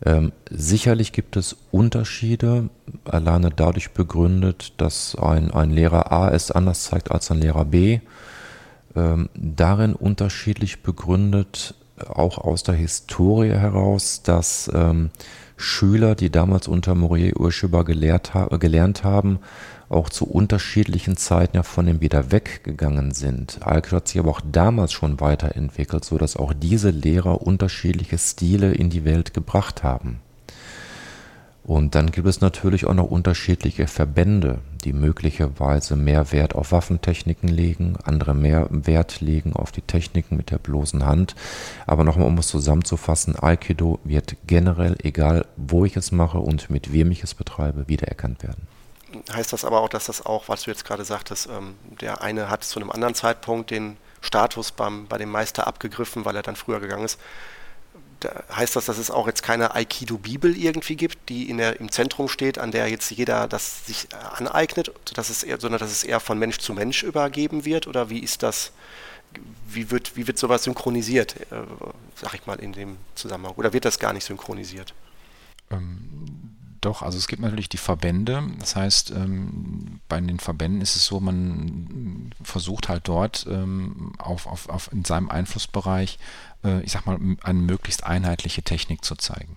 [0.04, 2.68] Ähm, sicherlich gibt es Unterschiede,
[3.04, 8.00] alleine dadurch begründet, dass ein, ein Lehrer A es anders zeigt als ein Lehrer B.
[8.94, 11.74] Ähm, darin unterschiedlich begründet,
[12.08, 15.10] auch aus der Historie heraus, dass ähm,
[15.56, 19.38] Schüler, die damals unter Morier Urschuba gelehrt, ha gelernt haben,
[19.88, 23.58] auch zu unterschiedlichen Zeiten ja von dem wieder weggegangen sind.
[23.62, 28.72] Alkut hat sich aber auch damals schon weiterentwickelt, so dass auch diese Lehrer unterschiedliche Stile
[28.72, 30.20] in die Welt gebracht haben.
[31.66, 37.48] Und dann gibt es natürlich auch noch unterschiedliche Verbände, die möglicherweise mehr Wert auf Waffentechniken
[37.48, 41.34] legen, andere mehr Wert legen auf die Techniken mit der bloßen Hand.
[41.84, 46.92] Aber nochmal, um es zusammenzufassen, Aikido wird generell, egal wo ich es mache und mit
[46.92, 48.68] wem ich es betreibe, wiedererkannt werden
[49.32, 52.50] heißt das aber auch, dass das auch, was du jetzt gerade sagtest, ähm, der eine
[52.50, 56.56] hat zu einem anderen Zeitpunkt den Status beim, bei dem Meister abgegriffen, weil er dann
[56.56, 57.18] früher gegangen ist.
[58.54, 62.28] Heißt das, dass es auch jetzt keine Aikido-Bibel irgendwie gibt, die in der, im Zentrum
[62.28, 66.20] steht, an der jetzt jeder das sich aneignet, dass es eher, sondern dass es eher
[66.20, 67.86] von Mensch zu Mensch übergeben wird?
[67.86, 68.72] Oder wie ist das,
[69.68, 71.62] wie wird, wie wird sowas synchronisiert, äh,
[72.14, 73.54] sag ich mal, in dem Zusammenhang?
[73.56, 74.94] Oder wird das gar nicht synchronisiert?
[76.80, 78.42] Doch, also es gibt natürlich die Verbände.
[78.58, 84.46] Das heißt, ähm, bei den Verbänden ist es so, man versucht halt dort ähm, auf,
[84.46, 86.18] auf, auf in seinem Einflussbereich,
[86.64, 89.56] äh, ich sag mal, eine möglichst einheitliche Technik zu zeigen.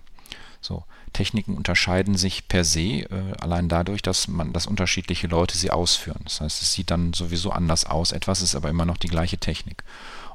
[0.60, 5.70] So, Techniken unterscheiden sich per se äh, allein dadurch, dass man, dass unterschiedliche Leute sie
[5.70, 6.20] ausführen.
[6.24, 8.12] Das heißt, es sieht dann sowieso anders aus.
[8.12, 9.84] Etwas ist aber immer noch die gleiche Technik.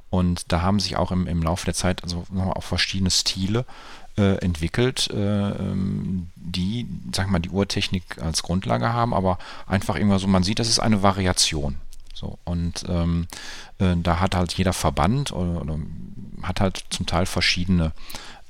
[0.10, 3.66] Und da haben sich auch im, im Laufe der Zeit also auch verschiedene Stile
[4.18, 10.20] äh, entwickelt, äh, ähm, die, sag mal, die Uhrtechnik als Grundlage haben, aber einfach immer
[10.20, 11.78] so, man sieht, das ist eine Variation.
[12.14, 13.28] So, und ähm,
[13.80, 15.78] äh, da hat halt jeder Verband oder, oder,
[16.44, 17.92] hat halt zum Teil verschiedene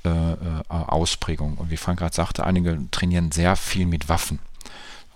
[0.04, 1.58] äh, äh, Ausprägungen.
[1.58, 4.38] Und wie Frank gerade sagte, einige trainieren sehr viel mit Waffen.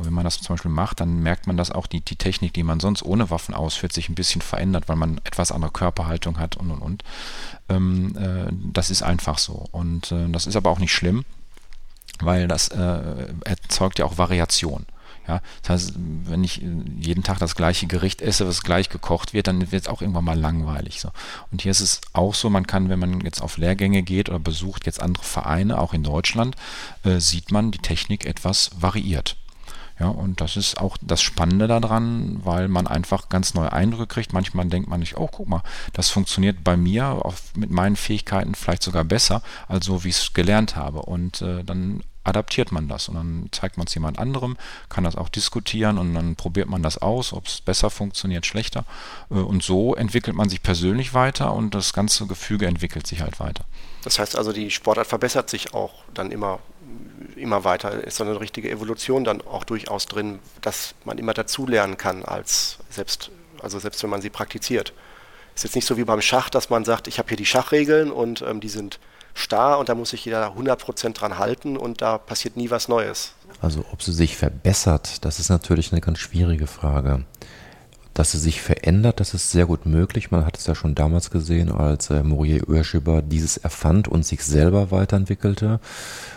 [0.00, 2.54] Und wenn man das zum Beispiel macht, dann merkt man, dass auch die, die Technik,
[2.54, 6.38] die man sonst ohne Waffen ausführt, sich ein bisschen verändert, weil man etwas andere Körperhaltung
[6.38, 7.04] hat und und und.
[7.68, 9.66] Ähm, äh, das ist einfach so.
[9.72, 11.26] Und äh, das ist aber auch nicht schlimm,
[12.18, 14.86] weil das äh, erzeugt ja auch Variation.
[15.28, 16.62] Ja, das heißt, wenn ich
[16.98, 20.24] jeden Tag das gleiche Gericht esse, was gleich gekocht wird, dann wird es auch irgendwann
[20.24, 20.98] mal langweilig.
[20.98, 21.10] So.
[21.52, 24.38] Und hier ist es auch so, man kann, wenn man jetzt auf Lehrgänge geht oder
[24.38, 26.56] besucht jetzt andere Vereine, auch in Deutschland,
[27.04, 29.36] äh, sieht man, die Technik etwas variiert.
[30.00, 34.32] Ja, und das ist auch das Spannende daran, weil man einfach ganz neue Eindrücke kriegt.
[34.32, 38.54] Manchmal denkt man nicht, oh, guck mal, das funktioniert bei mir auf, mit meinen Fähigkeiten
[38.54, 41.02] vielleicht sogar besser, als so wie ich es gelernt habe.
[41.02, 44.56] Und äh, dann adaptiert man das und dann zeigt man es jemand anderem,
[44.88, 48.86] kann das auch diskutieren und dann probiert man das aus, ob es besser funktioniert, schlechter.
[49.30, 53.38] Äh, und so entwickelt man sich persönlich weiter und das ganze Gefüge entwickelt sich halt
[53.38, 53.64] weiter.
[54.02, 56.60] Das heißt also, die Sportart verbessert sich auch dann immer
[57.36, 58.04] immer weiter.
[58.04, 62.78] Ist so eine richtige Evolution dann auch durchaus drin, dass man immer dazulernen kann, als
[62.90, 63.30] selbst,
[63.62, 64.92] also selbst wenn man sie praktiziert.
[65.54, 68.10] Ist jetzt nicht so wie beim Schach, dass man sagt, ich habe hier die Schachregeln
[68.10, 68.98] und ähm, die sind
[69.34, 73.34] starr und da muss sich jeder 100% dran halten und da passiert nie was Neues.
[73.60, 77.24] Also ob sie sich verbessert, das ist natürlich eine ganz schwierige Frage.
[78.14, 80.30] Dass sie sich verändert, das ist sehr gut möglich.
[80.30, 84.42] Man hat es ja schon damals gesehen, als äh, Morier Urschiber dieses erfand und sich
[84.42, 85.80] selber weiterentwickelte.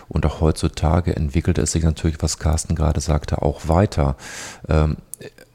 [0.08, 4.16] Und auch heutzutage entwickelt es sich natürlich, was Carsten gerade sagte, auch weiter.
[4.70, 4.98] Ähm,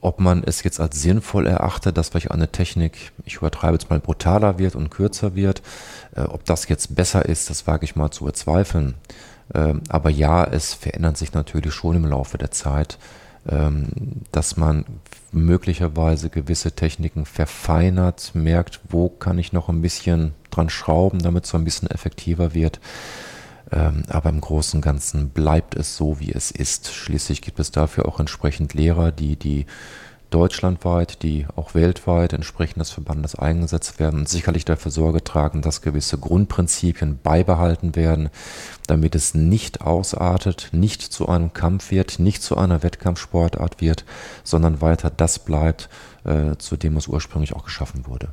[0.01, 3.99] ob man es jetzt als sinnvoll erachtet, dass vielleicht eine Technik, ich übertreibe jetzt mal,
[3.99, 5.63] brutaler wird und kürzer wird,
[6.15, 8.95] äh, ob das jetzt besser ist, das wage ich mal zu bezweifeln.
[9.55, 12.99] Ähm, aber ja, es verändert sich natürlich schon im Laufe der Zeit,
[13.45, 14.85] dass man
[15.33, 21.51] möglicherweise gewisse Techniken verfeinert, merkt, wo kann ich noch ein bisschen dran schrauben, damit es
[21.51, 22.81] so ein bisschen effektiver wird.
[23.71, 26.93] Ähm, aber im Großen und Ganzen bleibt es so, wie es ist.
[26.93, 29.67] Schließlich gibt es dafür auch entsprechend Lehrer, die die
[30.31, 35.83] deutschlandweit, die auch weltweit entsprechend des Verbandes eingesetzt werden und sicherlich dafür Sorge tragen, dass
[35.83, 38.31] gewisse Grundprinzipien beibehalten werden,
[38.87, 44.05] damit es nicht ausartet, nicht zu einem Kampf wird, nicht zu einer Wettkampfsportart wird,
[44.45, 45.89] sondern weiter das bleibt,
[46.25, 48.33] äh, zu dem es ursprünglich auch geschaffen wurde.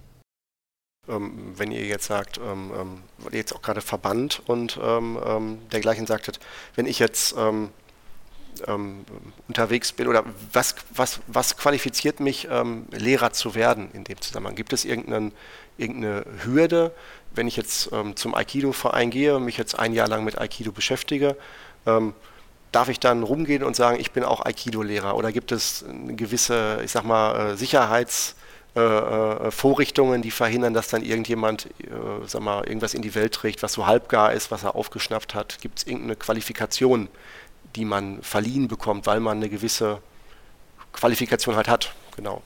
[1.07, 2.97] Ähm, wenn ihr jetzt sagt, ähm, ähm,
[3.31, 6.39] jetzt auch gerade Verband und ähm, ähm, dergleichen sagtet,
[6.75, 7.35] wenn ich jetzt
[8.67, 9.05] ähm,
[9.47, 12.47] unterwegs bin oder was, was, was qualifiziert mich,
[12.91, 14.55] Lehrer zu werden in dem Zusammenhang?
[14.55, 16.91] Gibt es irgendeine Hürde,
[17.33, 21.35] wenn ich jetzt zum Aikido-Verein gehe und mich jetzt ein Jahr lang mit Aikido beschäftige?
[22.75, 25.15] darf ich dann rumgehen und sagen, ich bin auch Aikido-Lehrer?
[25.15, 28.35] Oder gibt es eine gewisse, ich sag mal, äh, Sicherheits-
[28.75, 31.69] äh, äh, die verhindern, dass dann irgendjemand,
[32.25, 35.59] sag mal, irgendwas in die Welt trägt, was so halbgar ist, was er aufgeschnappt hat.
[35.61, 37.07] Gibt es irgendeine Qualifikation,
[37.75, 39.99] die man verliehen bekommt, weil man eine gewisse
[40.93, 41.93] Qualifikation halt hat?
[42.15, 42.41] Genau.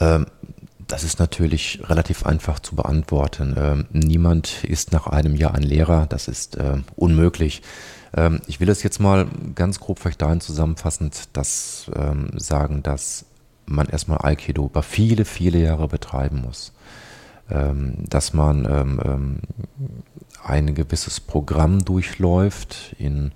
[0.00, 0.26] Ähm,
[0.78, 3.54] das ist natürlich relativ einfach zu beantworten.
[3.56, 7.62] Ähm, niemand ist nach einem Jahr ein Lehrer, das ist äh, unmöglich.
[8.14, 13.24] Ähm, ich will es jetzt mal ganz grob vielleicht dahin zusammenfassend das ähm, sagen, dass
[13.64, 16.72] man erstmal Aikido über viele, viele Jahre betreiben muss.
[17.50, 19.38] Ähm, dass man ähm, ähm,
[20.44, 22.96] ein gewisses Programm durchläuft.
[22.98, 23.32] In,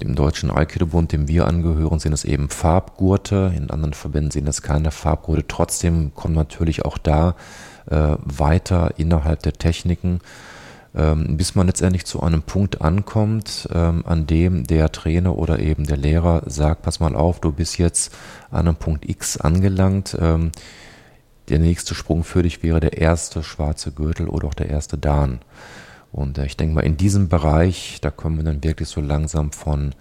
[0.00, 3.54] Im Deutschen Aikido-Bund, dem wir angehören, sind es eben Farbgurte.
[3.56, 5.46] In anderen Verbänden sind es keine Farbgurte.
[5.46, 7.36] Trotzdem kommt natürlich auch da
[7.88, 10.20] äh, weiter innerhalb der Techniken
[11.28, 16.44] bis man letztendlich zu einem Punkt ankommt, an dem der Trainer oder eben der Lehrer
[16.46, 18.16] sagt, pass mal auf, du bist jetzt
[18.50, 20.16] an einem Punkt X angelangt.
[21.48, 25.40] Der nächste Sprung für dich wäre der erste schwarze Gürtel oder auch der erste Dan.
[26.12, 29.52] Und äh, ich denke mal, in diesem Bereich, da können wir dann wirklich so langsam
[29.52, 29.94] von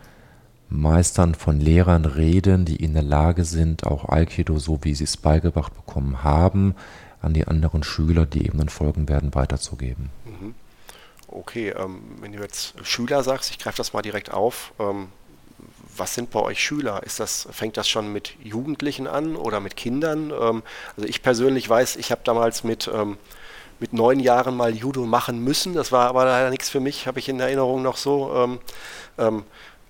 [0.70, 5.18] Meistern, von Lehrern reden, die in der Lage sind, auch Aikido, so wie sie es
[5.18, 6.76] beigebracht bekommen haben,
[7.22, 10.10] an die anderen Schüler, die eben dann folgen werden, weiterzugeben.
[11.28, 15.10] okay, ähm, wenn du jetzt Schüler sagst, ich greife das mal direkt auf, ähm,
[15.98, 17.04] was sind bei euch Schüler?
[17.04, 20.32] Ist das, fängt das schon mit Jugendlichen an oder mit Kindern?
[20.32, 20.64] Ähm,
[20.96, 23.18] also ich persönlich weiß, ich habe damals mit, ähm,
[23.80, 25.74] mit neun Jahren mal Judo machen müssen.
[25.74, 28.34] Das war aber leider nichts für mich, habe ich in Erinnerung noch so.
[28.36, 28.60] Ähm,
[29.18, 29.44] ähm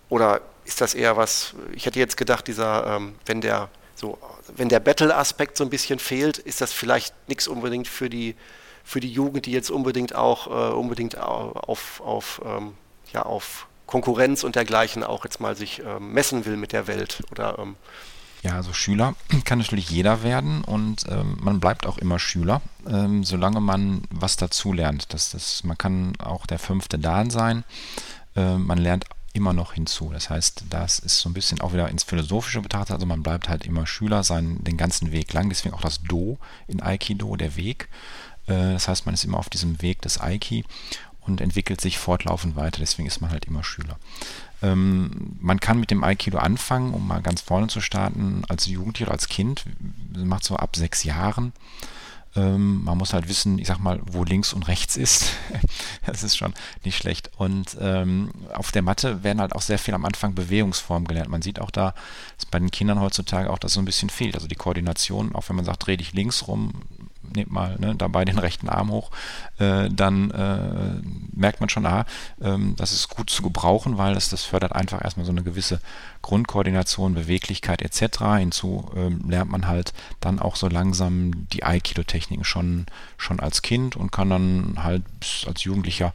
[0.08, 4.18] oder ist das eher was, ich hätte jetzt gedacht, dieser, ähm, wenn der so,
[4.56, 8.36] wenn der Battle-Aspekt so ein bisschen fehlt, ist das vielleicht nichts unbedingt für die,
[8.84, 12.74] für die Jugend, die jetzt unbedingt auch äh, unbedingt auf, auf, ähm,
[13.14, 17.24] ja, auf Konkurrenz und dergleichen auch jetzt mal sich ähm, messen will mit der Welt
[17.32, 17.76] oder ähm
[18.46, 23.24] ja, also Schüler kann natürlich jeder werden und ähm, man bleibt auch immer Schüler, ähm,
[23.24, 25.14] solange man was dazulernt.
[25.14, 27.64] Das, das, man kann auch der fünfte Dan sein.
[28.36, 30.12] Äh, man lernt immer noch hinzu.
[30.14, 32.94] Das heißt, das ist so ein bisschen auch wieder ins Philosophische betrachtet.
[32.94, 35.50] Also man bleibt halt immer Schüler seinen, den ganzen Weg lang.
[35.50, 37.90] Deswegen auch das Do in Aikido, der Weg.
[38.48, 40.64] Äh, das heißt, man ist immer auf diesem Weg des Aiki
[41.26, 42.80] und entwickelt sich fortlaufend weiter.
[42.80, 43.98] Deswegen ist man halt immer Schüler.
[44.62, 49.12] Ähm, man kann mit dem Aikido anfangen, um mal ganz vorne zu starten, als Jugendlicher,
[49.12, 49.66] als Kind.
[50.14, 51.54] Das macht so ab sechs Jahren.
[52.36, 55.32] Ähm, man muss halt wissen, ich sag mal, wo links und rechts ist.
[56.06, 57.32] das ist schon nicht schlecht.
[57.38, 61.30] Und ähm, auf der Matte werden halt auch sehr viel am Anfang Bewegungsformen gelernt.
[61.30, 61.94] Man sieht auch da,
[62.36, 64.36] dass bei den Kindern heutzutage auch das so ein bisschen fehlt.
[64.36, 66.74] Also die Koordination, auch wenn man sagt, dreh dich links rum,
[67.36, 69.12] nehmt mal ne, dabei den rechten Arm hoch,
[69.60, 71.02] äh, dann äh,
[71.34, 72.06] merkt man schon, ah,
[72.42, 75.80] ähm, das ist gut zu gebrauchen, weil das, das fördert einfach erstmal so eine gewisse
[76.22, 78.38] Grundkoordination, Beweglichkeit etc.
[78.38, 82.86] Hinzu ähm, lernt man halt dann auch so langsam die Aikido-Techniken schon,
[83.18, 85.04] schon als Kind und kann dann halt
[85.46, 86.14] als Jugendlicher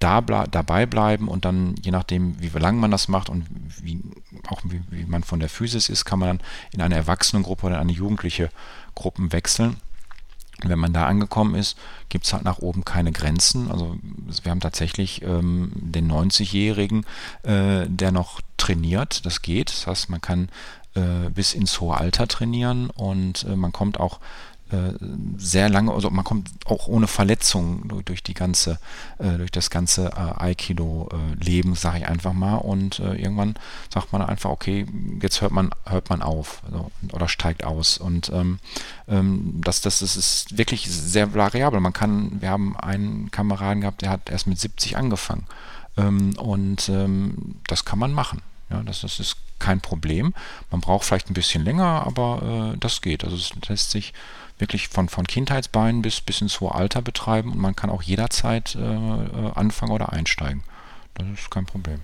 [0.00, 3.44] dabei bleiben und dann, je nachdem, wie lange man das macht und
[3.82, 4.00] wie,
[4.48, 7.74] auch wie, wie man von der Physis ist, kann man dann in eine Erwachsenengruppe oder
[7.76, 8.48] in eine jugendliche
[8.94, 9.76] Gruppen wechseln.
[10.64, 13.70] Wenn man da angekommen ist, gibt es halt nach oben keine Grenzen.
[13.70, 13.96] Also
[14.42, 17.06] wir haben tatsächlich ähm, den 90-Jährigen,
[17.42, 19.24] äh, der noch trainiert.
[19.26, 19.70] Das geht.
[19.70, 20.48] Das heißt, man kann
[20.94, 24.20] äh, bis ins hohe Alter trainieren und äh, man kommt auch
[24.72, 24.92] äh,
[25.36, 28.78] sehr lange, also man kommt auch ohne Verletzungen durch, durch die ganze,
[29.18, 32.56] äh, durch das ganze äh, Aikido-Leben, sage ich einfach mal.
[32.56, 33.54] Und äh, irgendwann
[33.92, 34.86] sagt man einfach, okay,
[35.20, 37.98] jetzt hört man, hört man auf also, oder steigt aus.
[37.98, 38.58] Und ähm,
[39.08, 41.80] ähm, das, das, das ist wirklich sehr variabel.
[41.80, 45.46] Man kann, wir haben einen Kameraden gehabt, der hat erst mit 70 angefangen.
[45.96, 48.42] Ähm, und ähm, das kann man machen.
[48.70, 50.34] Ja, das, das ist kein Problem.
[50.70, 53.24] Man braucht vielleicht ein bisschen länger, aber äh, das geht.
[53.24, 54.12] Also es lässt sich
[54.60, 58.74] wirklich von, von Kindheitsbeinen bis, bis ins hohe Alter betreiben und man kann auch jederzeit
[58.74, 60.62] äh, äh, anfangen oder einsteigen.
[61.14, 62.00] Das ist kein Problem.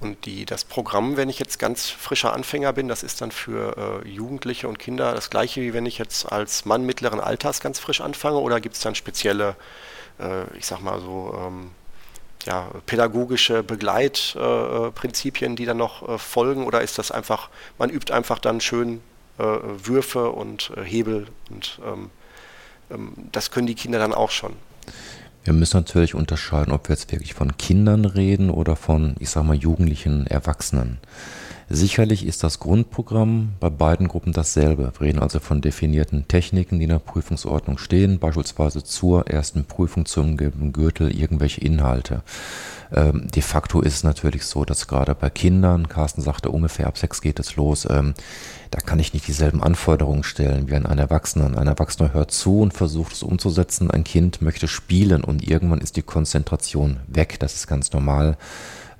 [0.00, 4.02] Und die, das Programm, wenn ich jetzt ganz frischer Anfänger bin, das ist dann für
[4.04, 7.78] äh, Jugendliche und Kinder das gleiche, wie wenn ich jetzt als Mann mittleren Alters ganz
[7.78, 8.38] frisch anfange?
[8.38, 9.56] Oder gibt es dann spezielle,
[10.20, 11.70] äh, ich sag mal so, ähm,
[12.44, 16.64] ja, pädagogische Begleitprinzipien, äh, die dann noch äh, folgen?
[16.64, 21.80] Oder ist das einfach, man übt einfach dann schön äh, Würfe und äh, Hebel und
[21.86, 22.10] ähm,
[22.90, 24.52] ähm, das können die Kinder dann auch schon.
[25.44, 29.44] Wir müssen natürlich unterscheiden, ob wir jetzt wirklich von Kindern reden oder von, ich sag
[29.44, 30.98] mal, jugendlichen Erwachsenen.
[31.68, 34.92] Sicherlich ist das Grundprogramm bei beiden Gruppen dasselbe.
[34.98, 40.06] Wir reden also von definierten Techniken, die in der Prüfungsordnung stehen, beispielsweise zur ersten Prüfung
[40.06, 42.22] zum Gürtel irgendwelche Inhalte.
[42.92, 46.98] Ähm, de facto ist es natürlich so, dass gerade bei Kindern, Carsten sagte, ungefähr ab
[46.98, 48.14] sechs geht es los, ähm,
[48.70, 51.56] da kann ich nicht dieselben Anforderungen stellen wie an einen Erwachsenen.
[51.56, 53.90] Ein Erwachsener hört zu und versucht es umzusetzen.
[53.90, 57.40] Ein Kind möchte spielen und irgendwann ist die Konzentration weg.
[57.40, 58.36] Das ist ganz normal.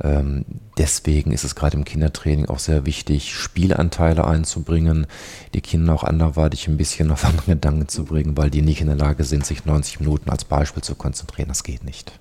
[0.02, 0.44] Ähm,
[0.76, 5.06] deswegen ist es gerade im Kindertraining auch sehr wichtig, Spielanteile einzubringen,
[5.54, 8.88] die Kinder auch anderweitig ein bisschen auf andere Gedanken zu bringen, weil die nicht in
[8.88, 11.48] der Lage sind, sich 90 Minuten als Beispiel zu konzentrieren.
[11.48, 12.12] Das geht nicht.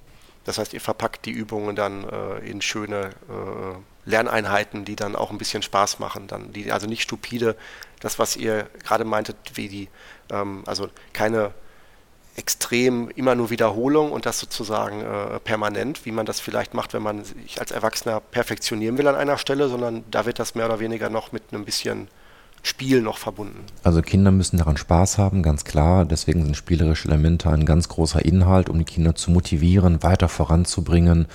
[0.45, 5.31] Das heißt, ihr verpackt die Übungen dann äh, in schöne äh, Lerneinheiten, die dann auch
[5.31, 7.55] ein bisschen Spaß machen, dann die also nicht stupide,
[7.99, 9.89] das was ihr gerade meintet, wie die
[10.31, 11.51] ähm, also keine
[12.35, 17.01] extrem immer nur Wiederholung und das sozusagen äh, permanent, wie man das vielleicht macht, wenn
[17.01, 20.79] man sich als Erwachsener perfektionieren will an einer Stelle, sondern da wird das mehr oder
[20.79, 22.09] weniger noch mit einem bisschen
[22.61, 23.63] Spiel noch verbunden.
[23.83, 26.03] Also Kinder müssen daran Spaß haben, ganz klar.
[26.03, 31.27] Deswegen sind spielerische Elemente ein ganz großer Inhalt, um die Kinder zu motivieren, weiter voranzubringen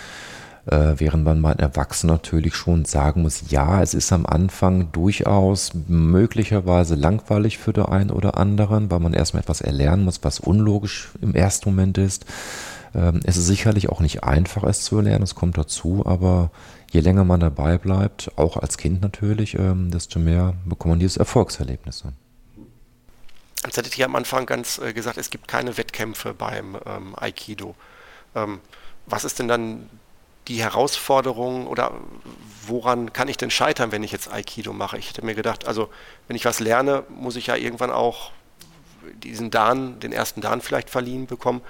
[0.71, 5.73] äh, während man bei Erwachsenen natürlich schon sagen muss, ja, es ist am Anfang durchaus
[5.89, 11.11] möglicherweise langweilig für den einen oder anderen, weil man erstmal etwas erlernen muss, was unlogisch
[11.21, 12.25] im ersten Moment ist.
[12.95, 16.51] Ähm, es ist sicherlich auch nicht einfach, es zu erlernen, es kommt dazu, aber
[16.91, 21.17] je länger man dabei bleibt, auch als Kind natürlich, ähm, desto mehr bekommt man dieses
[21.17, 22.05] Erfolgserlebnis.
[23.65, 27.75] Jetzt hattet ihr am Anfang ganz äh, gesagt, es gibt keine Wettkämpfe beim ähm, Aikido.
[28.35, 28.61] Ähm,
[29.07, 29.91] was ist denn dann
[30.51, 31.93] die Herausforderung oder
[32.67, 34.99] woran kann ich denn scheitern, wenn ich jetzt Aikido mache?
[34.99, 35.89] Ich hätte mir gedacht, also
[36.27, 38.33] wenn ich was lerne, muss ich ja irgendwann auch
[39.23, 41.63] diesen Dan, den ersten Dan vielleicht verliehen bekommen.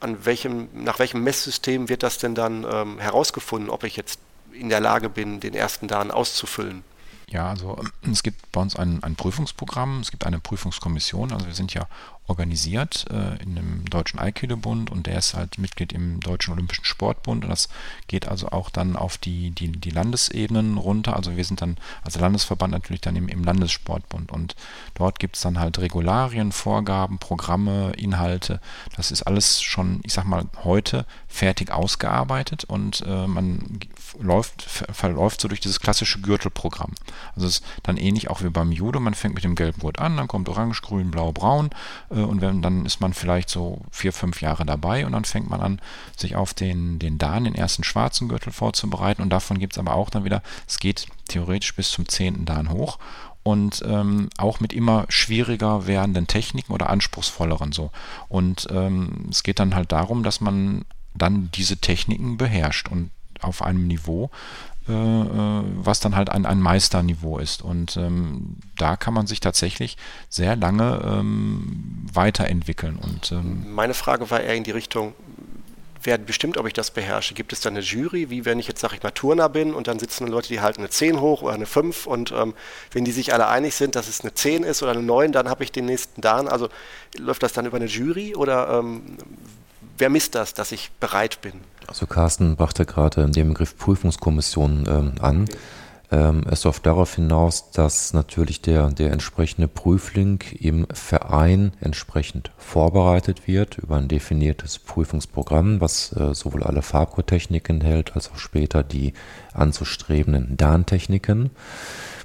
[0.00, 4.18] An welchem, nach welchem Messsystem wird das denn dann ähm, herausgefunden, ob ich jetzt
[4.52, 6.82] in der Lage bin, den ersten Dan auszufüllen?
[7.28, 11.54] Ja, also es gibt bei uns ein, ein Prüfungsprogramm, es gibt eine Prüfungskommission, also wir
[11.54, 11.88] sind ja
[12.28, 17.44] organisiert äh, in dem Deutschen Aikido-Bund und der ist halt Mitglied im Deutschen Olympischen Sportbund.
[17.44, 17.68] Und das
[18.08, 21.14] geht also auch dann auf die, die, die Landesebenen runter.
[21.14, 24.32] Also wir sind dann als Landesverband natürlich dann im, im Landessportbund.
[24.32, 24.56] Und
[24.94, 28.60] dort gibt es dann halt Regularien, Vorgaben, Programme, Inhalte.
[28.96, 32.64] Das ist alles schon, ich sag mal, heute fertig ausgearbeitet.
[32.64, 33.78] Und äh, man
[34.20, 36.92] läuft, verläuft so durch dieses klassische Gürtelprogramm.
[37.34, 39.00] Also es ist dann ähnlich auch wie beim Judo.
[39.00, 41.70] Man fängt mit dem gelben Gurt an, dann kommt Orange, Grün, Blau, Braun
[42.10, 45.50] äh, und wenn, dann ist man vielleicht so vier, fünf Jahre dabei und dann fängt
[45.50, 45.80] man an,
[46.16, 49.94] sich auf den, den Dan, den ersten schwarzen Gürtel vorzubereiten und davon gibt es aber
[49.94, 52.98] auch dann wieder, es geht theoretisch bis zum zehnten Dan hoch
[53.46, 57.92] und ähm, auch mit immer schwieriger werdenden Techniken oder anspruchsvolleren so.
[58.28, 63.10] Und ähm, es geht dann halt darum, dass man dann diese Techniken beherrscht und
[63.46, 64.30] auf einem Niveau,
[64.88, 67.62] äh, äh, was dann halt ein, ein Meisterniveau ist.
[67.62, 69.96] Und ähm, da kann man sich tatsächlich
[70.28, 72.96] sehr lange ähm, weiterentwickeln.
[72.96, 75.14] Und, ähm Meine Frage war eher in die Richtung,
[76.06, 77.34] wer bestimmt, ob ich das beherrsche?
[77.34, 79.88] Gibt es da eine Jury, wie wenn ich jetzt, sage ich mal, Turner bin und
[79.88, 82.54] dann sitzen Leute, die halten eine 10 hoch oder eine 5 und ähm,
[82.92, 85.48] wenn die sich alle einig sind, dass es eine 10 ist oder eine 9, dann
[85.48, 86.48] habe ich den nächsten Dan.
[86.48, 86.68] Also
[87.18, 89.18] läuft das dann über eine Jury oder ähm,
[89.98, 91.54] wer misst das, dass ich bereit bin?
[91.86, 95.46] Also Carsten brachte gerade den Begriff Prüfungskommission ähm, an.
[96.10, 103.48] Ähm, es läuft darauf hinaus, dass natürlich der, der entsprechende Prüfling im Verein entsprechend vorbereitet
[103.48, 109.14] wird über ein definiertes Prüfungsprogramm, was äh, sowohl alle Farbcode-Techniken enthält, als auch später die
[109.52, 111.50] anzustrebenden Dan-Techniken.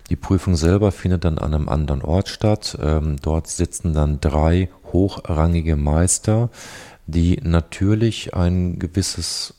[0.09, 2.77] Die Prüfung selber findet dann an einem anderen Ort statt.
[2.81, 6.49] Ähm, dort sitzen dann drei hochrangige Meister,
[7.11, 9.53] die natürlich ein gewisses,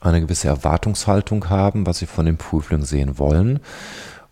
[0.00, 3.60] eine gewisse Erwartungshaltung haben, was sie von dem Prüfling sehen wollen.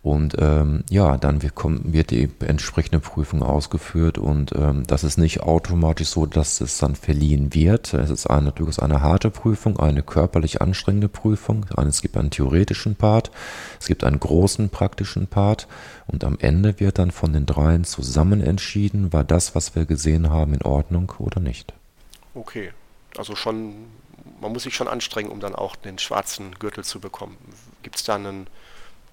[0.03, 5.43] Und ähm, ja, dann wird, wird die entsprechende Prüfung ausgeführt und ähm, das ist nicht
[5.43, 7.93] automatisch so, dass es dann verliehen wird.
[7.93, 11.65] Es ist eine, durchaus eine harte Prüfung, eine körperlich anstrengende Prüfung.
[11.87, 13.31] Es gibt einen theoretischen Part,
[13.79, 15.69] es gibt einen großen praktischen Part
[16.05, 20.29] und am Ende wird dann von den dreien zusammen entschieden, war das, was wir gesehen
[20.29, 21.73] haben, in Ordnung oder nicht.
[22.33, 22.71] Okay,
[23.17, 23.87] also schon,
[24.41, 27.37] man muss sich schon anstrengen, um dann auch den schwarzen Gürtel zu bekommen.
[27.83, 28.47] Gibt es da einen,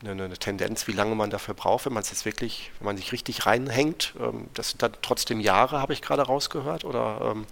[0.02, 2.96] eine, eine, Tendenz, wie lange man dafür braucht, wenn man es jetzt wirklich, wenn man
[2.96, 4.14] sich richtig reinhängt?
[4.18, 7.32] Ähm, das sind dann trotzdem Jahre, habe ich gerade rausgehört, oder?
[7.32, 7.46] Ähm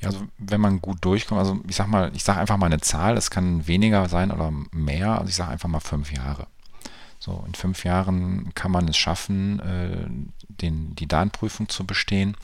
[0.00, 2.80] ja, also wenn man gut durchkommt, also ich sag mal, ich sage einfach mal eine
[2.80, 6.48] Zahl, es kann weniger sein oder mehr, also ich sage einfach mal fünf Jahre.
[7.20, 10.08] So, in fünf Jahren kann man es schaffen, äh,
[10.48, 12.36] den, die Dan-Prüfung zu bestehen.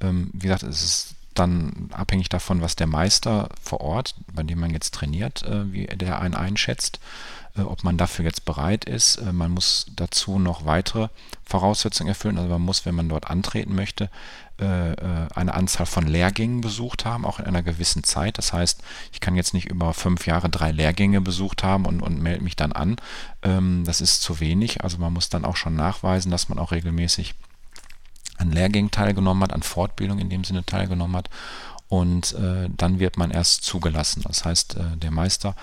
[0.00, 4.60] Ähm, wie gesagt, es ist dann abhängig davon, was der Meister vor Ort, bei dem
[4.60, 7.00] man jetzt trainiert, äh, wie der einen einschätzt,
[7.56, 9.16] äh, ob man dafür jetzt bereit ist.
[9.16, 11.08] Äh, man muss dazu noch weitere
[11.44, 12.38] Voraussetzungen erfüllen.
[12.38, 14.10] Also man muss, wenn man dort antreten möchte,
[14.56, 18.38] eine Anzahl von Lehrgängen besucht haben, auch in einer gewissen Zeit.
[18.38, 18.82] Das heißt,
[19.12, 22.54] ich kann jetzt nicht über fünf Jahre drei Lehrgänge besucht haben und, und melde mich
[22.54, 22.94] dann an.
[23.42, 24.84] Ähm, das ist zu wenig.
[24.84, 27.34] Also man muss dann auch schon nachweisen, dass man auch regelmäßig
[28.38, 31.30] an Lehrgängen teilgenommen hat, an Fortbildung in dem Sinne teilgenommen hat.
[31.88, 34.22] Und äh, dann wird man erst zugelassen.
[34.26, 35.54] Das heißt, äh, der Meister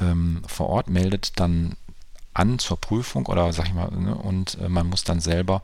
[0.00, 1.76] ähm, vor Ort meldet dann
[2.34, 5.62] an zur Prüfung oder sag ich mal, ne, und äh, man muss dann selber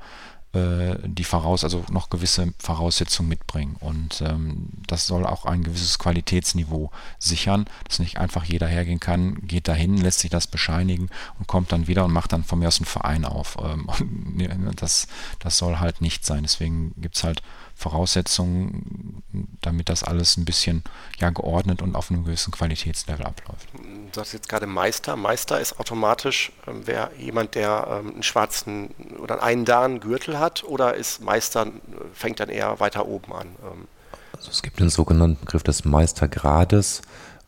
[0.54, 3.76] die Voraus, also noch gewisse Voraussetzungen mitbringen.
[3.80, 9.46] Und ähm, das soll auch ein gewisses Qualitätsniveau sichern, dass nicht einfach jeder hergehen kann,
[9.46, 12.68] geht dahin, lässt sich das bescheinigen und kommt dann wieder und macht dann von mir
[12.68, 13.56] aus einen Verein auf.
[13.62, 16.42] Ähm, das, das soll halt nicht sein.
[16.42, 17.42] Deswegen gibt es halt
[17.74, 19.22] Voraussetzungen,
[19.60, 20.82] damit das alles ein bisschen
[21.18, 23.68] ja, geordnet und auf einem gewissen Qualitätslevel abläuft.
[23.74, 25.16] Du sagst jetzt gerade Meister.
[25.16, 30.64] Meister ist automatisch ähm, wer jemand, der ähm, einen schwarzen oder einen Dan Gürtel hat
[30.64, 31.66] oder ist Meister,
[32.12, 33.48] fängt dann eher weiter oben an?
[33.62, 33.88] Ähm?
[34.36, 37.02] Also es gibt den sogenannten Begriff des Meistergrades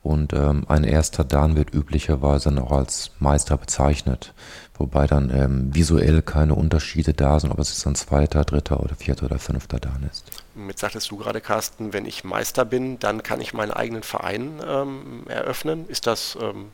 [0.05, 4.33] und ähm, ein erster Dan wird üblicherweise auch als Meister bezeichnet
[4.77, 8.95] wobei dann ähm, visuell keine Unterschiede da sind, ob es jetzt ein zweiter, dritter oder
[8.97, 10.25] vierter oder fünfter Dan ist.
[10.69, 14.61] Jetzt sagtest du gerade, Carsten, wenn ich Meister bin, dann kann ich meinen eigenen Verein
[14.67, 15.89] ähm, eröffnen.
[15.89, 16.71] Ist das, ähm,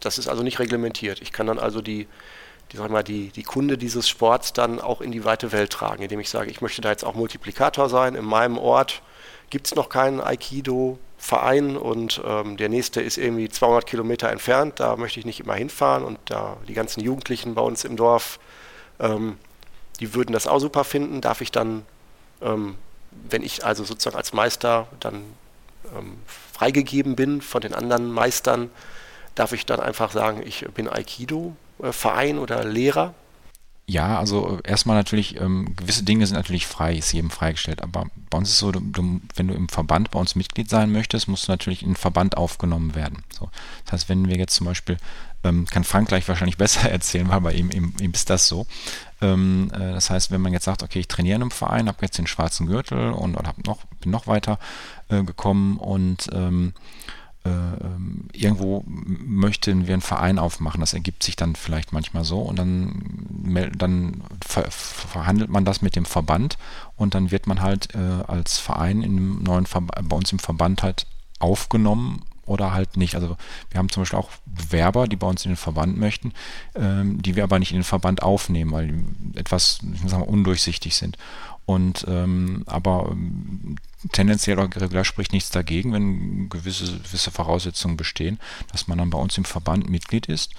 [0.00, 1.20] das ist also nicht reglementiert.
[1.20, 2.06] Ich kann dann also die,
[2.70, 6.02] die, sag mal, die, die Kunde dieses Sports dann auch in die weite Welt tragen,
[6.02, 8.14] indem ich sage, ich möchte da jetzt auch Multiplikator sein.
[8.14, 9.02] In meinem Ort
[9.52, 14.80] gibt es noch keinen Aikido, Verein und ähm, der nächste ist irgendwie 200 Kilometer entfernt,
[14.80, 18.40] da möchte ich nicht immer hinfahren und da die ganzen Jugendlichen bei uns im Dorf,
[18.98, 19.36] ähm,
[20.00, 21.84] die würden das auch super finden, darf ich dann,
[22.40, 22.76] ähm,
[23.28, 25.22] wenn ich also sozusagen als Meister dann
[25.96, 26.16] ähm,
[26.52, 28.70] freigegeben bin von den anderen Meistern,
[29.34, 33.12] darf ich dann einfach sagen, ich bin Aikido-Verein oder Lehrer
[33.92, 37.82] ja, also äh, erstmal natürlich, ähm, gewisse Dinge sind natürlich frei, ist jedem freigestellt.
[37.82, 40.90] Aber bei uns ist so, du, du, wenn du im Verband bei uns Mitglied sein
[40.90, 43.22] möchtest, musst du natürlich in den Verband aufgenommen werden.
[43.38, 43.50] So.
[43.84, 44.96] Das heißt, wenn wir jetzt zum Beispiel,
[45.44, 48.66] ähm, kann Frank gleich wahrscheinlich besser erzählen, weil bei ihm, ihm, ihm ist das so.
[49.20, 51.98] Ähm, äh, das heißt, wenn man jetzt sagt, okay, ich trainiere in einem Verein, habe
[52.00, 54.58] jetzt den schwarzen Gürtel und, und hab noch, bin noch weiter
[55.08, 56.72] äh, gekommen und ähm, äh, ähm,
[58.32, 60.80] irgendwo möchten wir einen Verein aufmachen.
[60.80, 65.96] Das ergibt sich dann vielleicht manchmal so und dann, dann ver verhandelt man das mit
[65.96, 66.58] dem Verband
[66.96, 70.82] und dann wird man halt äh, als Verein in neuen Ver bei uns im Verband
[70.82, 71.06] halt
[71.38, 73.14] aufgenommen oder halt nicht.
[73.14, 73.36] Also
[73.70, 76.32] wir haben zum Beispiel auch Bewerber, die bei uns in den Verband möchten,
[76.74, 80.96] ähm, die wir aber nicht in den Verband aufnehmen, weil die etwas ich mal, undurchsichtig
[80.96, 81.16] sind.
[81.64, 83.76] Und ähm, aber ähm,
[84.10, 88.38] tendenziell oder regulär spricht nichts dagegen, wenn gewisse, gewisse Voraussetzungen bestehen,
[88.72, 90.52] dass man dann bei uns im Verband Mitglied ist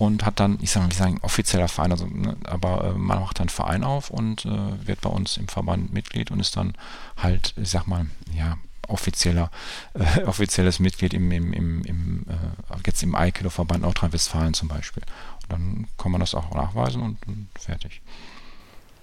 [0.00, 3.20] und hat dann, ich sage mal, wie sagen, offizieller Verein, also, ne, aber äh, man
[3.20, 6.74] macht dann Verein auf und äh, wird bei uns im Verband Mitglied und ist dann
[7.18, 8.56] halt, ich sag mal, ja,
[8.88, 9.50] offizieller,
[9.94, 15.02] äh, offizielles Mitglied im, im, im, im äh, jetzt im Aikido-Verband Nordrhein-Westfalen zum Beispiel.
[15.42, 18.00] Und dann kann man das auch nachweisen und, und fertig.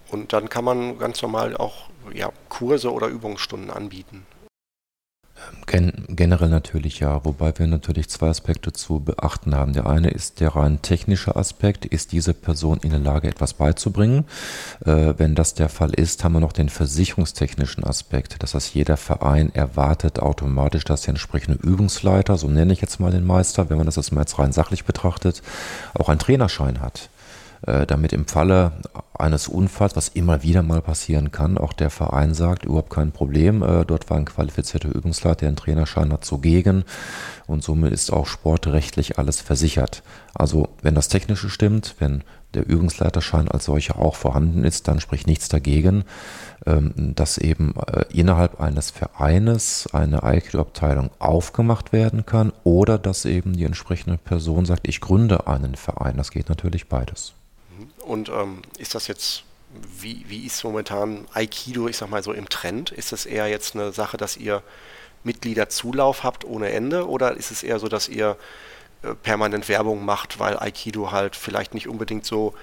[0.09, 4.25] Und dann kann man ganz normal auch ja, Kurse oder Übungsstunden anbieten.
[5.65, 9.73] Gen generell natürlich ja, wobei wir natürlich zwei Aspekte zu beachten haben.
[9.73, 11.85] Der eine ist der rein technische Aspekt.
[11.85, 14.25] Ist diese Person in der Lage, etwas beizubringen?
[14.85, 18.41] Äh, wenn das der Fall ist, haben wir noch den versicherungstechnischen Aspekt.
[18.41, 23.11] Das heißt, jeder Verein erwartet automatisch, dass der entsprechende Übungsleiter, so nenne ich jetzt mal
[23.11, 25.41] den Meister, wenn man das jetzt mal jetzt rein sachlich betrachtet,
[25.93, 27.09] auch einen Trainerschein hat.
[27.63, 28.73] Äh, damit im Falle
[29.17, 33.63] eines Unfalls, was immer wieder mal passieren kann, auch der Verein sagt, überhaupt kein Problem,
[33.63, 36.83] äh, dort war ein qualifizierter Übungsleiter, der einen Trainerschein hat, zugegen
[37.47, 40.03] und somit ist auch sportrechtlich alles versichert.
[40.35, 45.25] Also wenn das Technische stimmt, wenn der Übungsleiterschein als solcher auch vorhanden ist, dann spricht
[45.25, 46.03] nichts dagegen,
[46.67, 53.53] ähm, dass eben äh, innerhalb eines Vereines eine Aikido-Abteilung aufgemacht werden kann oder dass eben
[53.53, 56.17] die entsprechende Person sagt, ich gründe einen Verein.
[56.17, 57.36] Das geht natürlich beides.
[58.07, 59.43] Und ähm, ist das jetzt,
[59.99, 62.91] wie, wie ist momentan Aikido, ich sag mal so im Trend?
[62.91, 64.63] Ist das eher jetzt eine Sache, dass ihr
[65.23, 68.37] Mitgliederzulauf habt ohne Ende oder ist es eher so, dass ihr
[69.03, 72.53] äh, permanent Werbung macht, weil Aikido halt vielleicht nicht unbedingt so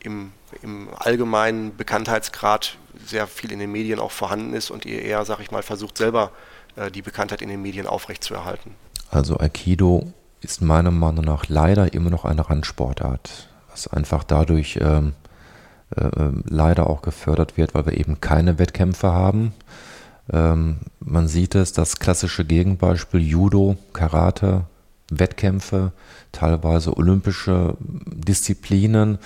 [0.00, 0.32] im,
[0.62, 5.40] im allgemeinen Bekanntheitsgrad sehr viel in den Medien auch vorhanden ist und ihr eher, sag
[5.40, 6.30] ich mal, versucht selber
[6.76, 8.74] äh, die Bekanntheit in den Medien aufrechtzuerhalten?
[9.10, 15.14] Also Aikido ist meiner Meinung nach leider immer noch eine Randsportart was einfach dadurch ähm,
[15.96, 19.52] äh, ähm, leider auch gefördert wird, weil wir eben keine Wettkämpfe haben.
[20.32, 24.62] Ähm, man sieht es, das klassische Gegenbeispiel Judo, Karate,
[25.10, 25.90] Wettkämpfe,
[26.30, 29.18] teilweise olympische Disziplinen.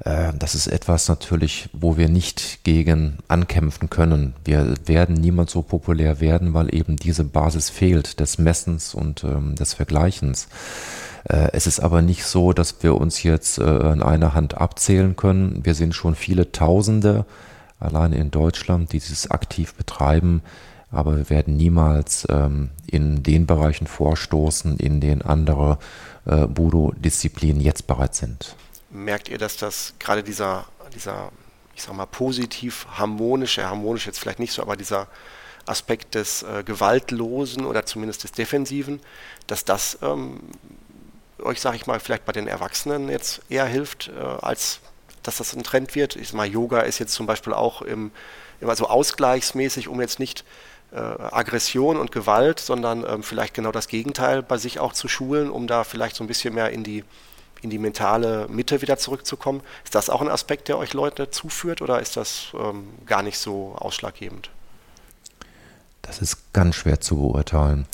[0.00, 4.34] Äh, das ist etwas natürlich, wo wir nicht gegen ankämpfen können.
[4.44, 9.54] Wir werden niemals so populär werden, weil eben diese Basis fehlt des Messens und ähm,
[9.54, 10.48] des Vergleichens.
[11.24, 15.16] Äh, es ist aber nicht so, dass wir uns jetzt äh, an einer Hand abzählen
[15.16, 15.64] können.
[15.64, 17.24] Wir sind schon viele Tausende
[17.80, 20.42] alleine in Deutschland, die dieses aktiv betreiben,
[20.90, 25.78] aber wir werden niemals ähm, in den Bereichen vorstoßen, in denen andere
[26.24, 28.54] äh, Budo-Disziplinen jetzt bereits sind.
[28.90, 31.30] Merkt ihr, dass das gerade dieser, dieser,
[31.74, 35.08] ich sag mal, positiv harmonische, harmonisch jetzt vielleicht nicht so, aber dieser
[35.66, 39.00] Aspekt des äh, Gewaltlosen oder zumindest des Defensiven,
[39.46, 40.40] dass das ähm,
[41.42, 44.80] euch, sage ich mal, vielleicht bei den Erwachsenen jetzt eher hilft, äh, als
[45.22, 46.16] dass das ein Trend wird.
[46.16, 48.12] Ich sag mal, Yoga ist jetzt zum Beispiel auch im,
[48.60, 50.44] immer so ausgleichsmäßig, um jetzt nicht
[50.92, 55.50] äh, Aggression und Gewalt, sondern ähm, vielleicht genau das Gegenteil bei sich auch zu schulen,
[55.50, 57.04] um da vielleicht so ein bisschen mehr in die,
[57.62, 59.62] in die mentale Mitte wieder zurückzukommen.
[59.84, 63.38] Ist das auch ein Aspekt, der euch Leute zuführt oder ist das ähm, gar nicht
[63.38, 64.50] so ausschlaggebend?
[66.02, 67.86] Das ist ganz schwer zu beurteilen.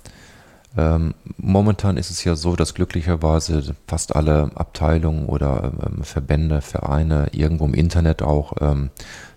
[0.77, 7.29] Ähm, momentan ist es ja so, dass glücklicherweise fast alle Abteilungen oder ähm, Verbände, Vereine
[7.33, 8.91] irgendwo im Internet auch ähm,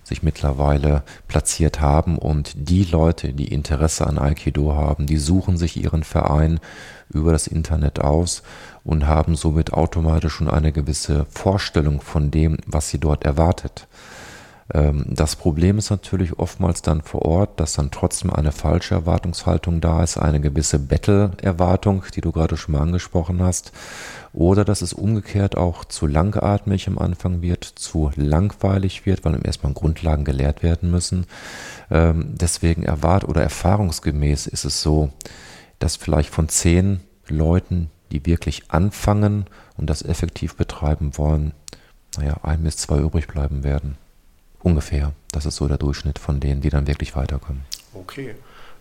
[0.03, 5.81] sich mittlerweile platziert haben und die Leute, die Interesse an Aikido haben, die suchen sich
[5.81, 6.59] ihren Verein
[7.09, 8.43] über das Internet aus
[8.83, 13.87] und haben somit automatisch schon eine gewisse Vorstellung von dem, was sie dort erwartet.
[14.71, 19.81] Ähm, das Problem ist natürlich oftmals dann vor Ort, dass dann trotzdem eine falsche Erwartungshaltung
[19.81, 23.71] da ist, eine gewisse Battle-Erwartung, die du gerade schon mal angesprochen hast,
[24.31, 29.73] oder dass es umgekehrt auch zu langatmig am Anfang wird, zu langweilig wird, weil erstmal
[29.73, 31.25] Grundlagen gelehrt werden müssen.
[31.91, 35.11] Ähm, deswegen erwart oder erfahrungsgemäß ist es so,
[35.79, 39.45] dass vielleicht von zehn Leuten, die wirklich anfangen
[39.77, 41.53] und das effektiv betreiben wollen,
[42.17, 43.97] naja, ein bis zwei übrig bleiben werden.
[44.63, 45.13] Ungefähr.
[45.31, 47.65] Das ist so der Durchschnitt von denen, die dann wirklich weiterkommen.
[47.93, 48.35] Okay.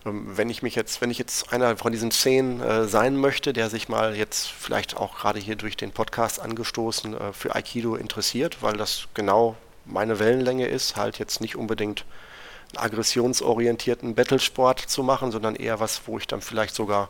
[0.05, 3.53] Ähm, wenn ich mich jetzt, wenn ich jetzt einer von diesen zehn äh, sein möchte,
[3.53, 7.95] der sich mal jetzt vielleicht auch gerade hier durch den Podcast angestoßen äh, für Aikido
[7.95, 9.55] interessiert, weil das genau
[9.85, 12.05] meine Wellenlänge ist, halt jetzt nicht unbedingt
[12.73, 17.09] einen aggressionsorientierten Battlesport zu machen, sondern eher was, wo ich dann vielleicht sogar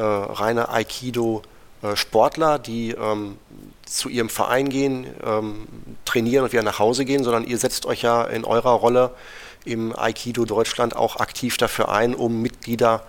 [0.00, 1.42] reine Aikido-
[1.94, 3.38] Sportler, die ähm,
[3.86, 5.66] zu ihrem Verein gehen, ähm,
[6.04, 9.14] trainieren und wieder nach Hause gehen, sondern ihr setzt euch ja in eurer Rolle
[9.64, 13.04] im Aikido Deutschland auch aktiv dafür ein, um Mitglieder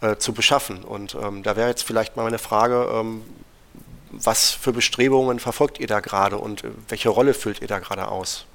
[0.00, 0.84] äh, zu beschaffen.
[0.84, 3.22] Und ähm, da wäre jetzt vielleicht mal meine Frage, ähm,
[4.10, 8.08] was für Bestrebungen verfolgt ihr da gerade und äh, welche Rolle füllt ihr da gerade
[8.08, 8.46] aus?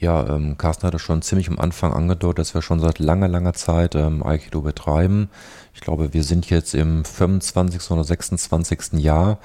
[0.00, 3.52] Ja, ähm, Carsten hatte schon ziemlich am Anfang angedeutet, dass wir schon seit langer, langer
[3.52, 5.28] Zeit ähm, Aikido betreiben.
[5.74, 7.90] Ich glaube, wir sind jetzt im 25.
[7.90, 8.94] oder 26.
[8.94, 9.38] Jahr.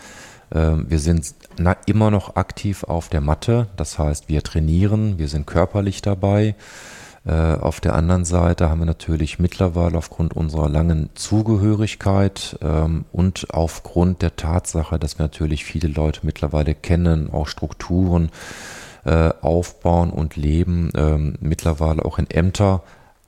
[0.54, 3.68] Ähm, wir sind na, immer noch aktiv auf der Matte.
[3.76, 6.56] Das heißt, wir trainieren, wir sind körperlich dabei.
[7.26, 13.48] Äh, auf der anderen Seite haben wir natürlich mittlerweile aufgrund unserer langen Zugehörigkeit ähm, und
[13.54, 18.30] aufgrund der Tatsache, dass wir natürlich viele Leute mittlerweile kennen, auch Strukturen,
[19.06, 22.84] äh, aufbauen und leben, ähm, mittlerweile auch in Ämter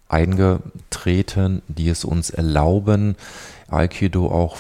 [0.10, 3.16] eingetreten, die es uns erlauben,
[3.70, 4.58] Aikido auch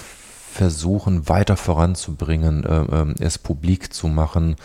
[0.58, 4.56] versuchen weiter voranzubringen, äh, äh, es publik zu machen,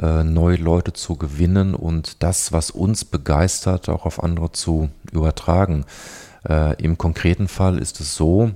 [0.00, 5.84] äh, neue Leute zu gewinnen und das, was uns begeistert, auch auf andere zu übertragen.
[6.48, 8.50] Äh, Im konkreten Fall ist es so,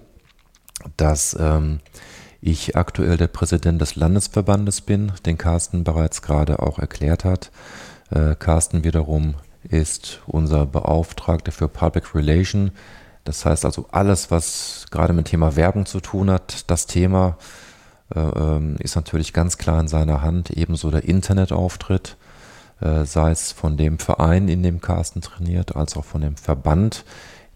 [0.97, 1.79] dass ähm,
[2.41, 7.51] ich aktuell der Präsident des Landesverbandes bin, den Carsten bereits gerade auch erklärt hat.
[8.11, 12.71] Äh, Carsten wiederum ist unser Beauftragter für Public Relation.
[13.25, 17.37] Das heißt also alles, was gerade mit dem Thema Werbung zu tun hat, das Thema
[18.15, 20.51] äh, ähm, ist natürlich ganz klar in seiner Hand.
[20.51, 22.17] Ebenso der Internetauftritt,
[22.81, 27.05] äh, sei es von dem Verein, in dem Carsten trainiert, als auch von dem Verband,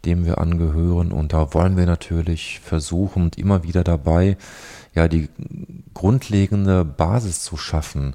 [0.04, 1.12] dem wir angehören.
[1.12, 4.36] Und da wollen wir natürlich versuchen und immer wieder dabei,
[4.94, 5.28] ja, die
[5.92, 8.14] grundlegende Basis zu schaffen,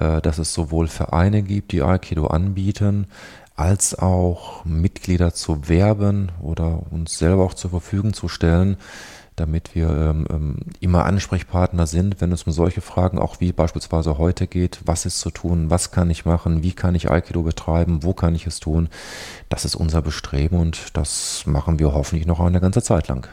[0.00, 3.06] äh, dass es sowohl Vereine gibt, die Aikido anbieten,
[3.56, 8.76] als auch Mitglieder zu werben oder uns selber auch zur Verfügung zu stellen,
[9.36, 14.18] damit wir ähm, ähm, immer Ansprechpartner sind, wenn es um solche Fragen auch wie beispielsweise
[14.18, 18.02] heute geht, was ist zu tun, was kann ich machen, wie kann ich Aikido betreiben,
[18.02, 18.88] wo kann ich es tun.
[19.48, 23.26] Das ist unser Bestreben und das machen wir hoffentlich noch eine ganze Zeit lang.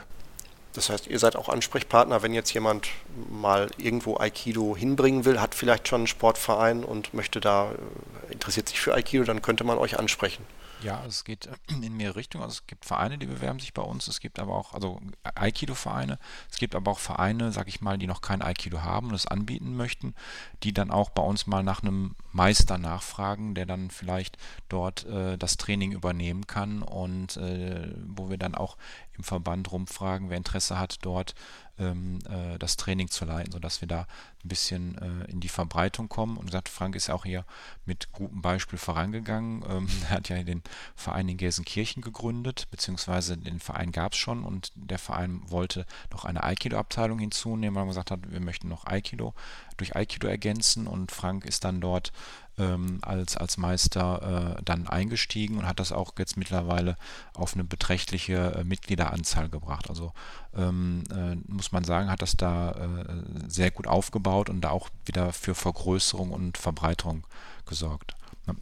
[0.73, 2.87] Das heißt, ihr seid auch Ansprechpartner, wenn jetzt jemand
[3.29, 8.69] mal irgendwo Aikido hinbringen will, hat vielleicht schon einen Sportverein und möchte da, äh, interessiert
[8.69, 10.45] sich für Aikido, dann könnte man euch ansprechen.
[10.81, 12.43] Ja, es geht in mehrere Richtungen.
[12.43, 14.07] Also es gibt Vereine, die bewerben sich bei uns.
[14.07, 16.17] Es gibt aber auch, also Aikido-Vereine.
[16.49, 19.27] Es gibt aber auch Vereine, sag ich mal, die noch kein Aikido haben und es
[19.27, 20.15] anbieten möchten,
[20.63, 24.37] die dann auch bei uns mal nach einem Meister nachfragen, der dann vielleicht
[24.69, 28.77] dort äh, das Training übernehmen kann und äh, wo wir dann auch
[29.21, 31.35] im Verband rumfragen, wer Interesse hat, dort
[31.77, 34.07] ähm, äh, das Training zu leiten, sodass wir da
[34.43, 36.37] ein bisschen äh, in die Verbreitung kommen.
[36.37, 37.45] Und gesagt, Frank ist auch hier
[37.85, 39.63] mit gutem Beispiel vorangegangen.
[39.69, 40.63] Ähm, er hat ja den
[40.95, 46.25] Verein in Gelsenkirchen gegründet, beziehungsweise den Verein gab es schon und der Verein wollte noch
[46.25, 49.33] eine Aikido-Abteilung hinzunehmen, weil man gesagt hat, wir möchten noch Aikido
[49.81, 52.11] durch Aikido ergänzen und Frank ist dann dort
[52.57, 56.97] ähm, als, als Meister äh, dann eingestiegen und hat das auch jetzt mittlerweile
[57.33, 59.89] auf eine beträchtliche äh, Mitgliederanzahl gebracht.
[59.89, 60.13] Also
[60.55, 63.05] ähm, äh, muss man sagen, hat das da äh,
[63.47, 67.25] sehr gut aufgebaut und da auch wieder für Vergrößerung und Verbreiterung
[67.65, 68.15] gesorgt.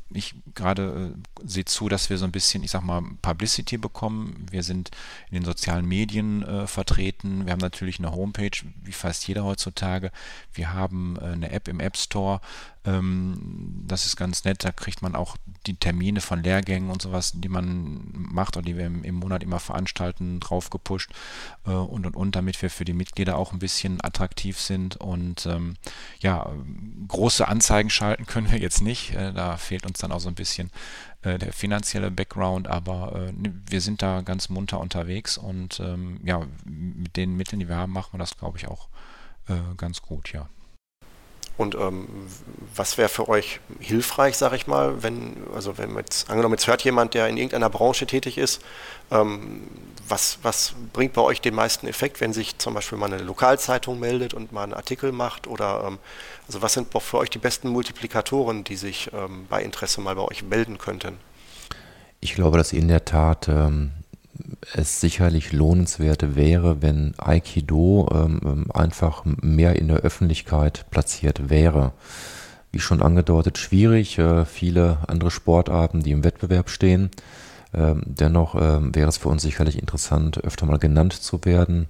[0.10, 4.46] Ich gerade äh, sehe zu, dass wir so ein bisschen, ich sag mal, Publicity bekommen.
[4.50, 4.92] Wir sind
[5.30, 7.46] in den sozialen Medien äh, vertreten.
[7.46, 8.52] Wir haben natürlich eine Homepage,
[8.84, 10.12] wie fast jeder heutzutage.
[10.54, 12.42] Wir haben äh, eine App im App Store.
[12.90, 14.64] Ähm, das ist ganz nett.
[14.64, 18.78] Da kriegt man auch die Termine von Lehrgängen und sowas, die man macht oder die
[18.78, 21.12] wir im, Monat immer veranstalten, drauf gepusht
[21.66, 24.98] äh, und und und, damit wir für die Mitglieder auch ein bisschen attraktiv sind.
[24.98, 25.76] Und ähm,
[26.20, 26.52] ja,
[27.08, 29.14] große Anzeigen schalten können wir jetzt nicht.
[29.14, 30.72] Äh, da fehlt uns dann auch so ein bisschen
[31.22, 33.34] äh, der finanzielle Background, aber äh,
[33.68, 37.92] wir sind da ganz munter unterwegs und ähm, ja, mit den Mitteln, die wir haben,
[37.92, 38.88] machen wir das, glaube ich, auch
[39.78, 40.48] ganz gut, ja.
[41.60, 42.08] Und ähm,
[42.74, 46.86] was wäre für euch hilfreich, sage ich mal, wenn, also wenn jetzt, angenommen, jetzt hört
[46.86, 48.62] jemand, der in irgendeiner Branche tätig ist,
[49.12, 49.68] ähm,
[50.08, 54.00] was, was bringt bei euch den meisten Effekt, wenn sich zum Beispiel mal eine Lokalzeitung
[54.00, 55.48] meldet und mal einen Artikel macht?
[55.48, 56.00] Oder ähm,
[56.48, 60.24] also was sind für euch die besten Multiplikatoren, die sich ähm, bei Interesse mal bei
[60.24, 61.18] euch melden könnten?
[62.22, 63.92] Ich glaube, dass in der Tat ähm,
[64.74, 71.94] es sicherlich lohnenswert wäre, wenn Aikido ähm, ähm, einfach mehr in der Öffentlichkeit platziert wäre.
[72.72, 74.18] Wie schon angedeutet, schwierig.
[74.20, 77.10] Äh, viele andere Sportarten, die im Wettbewerb stehen.
[77.74, 81.88] Ähm, dennoch ähm, wäre es für uns sicherlich interessant, öfter mal genannt zu werden,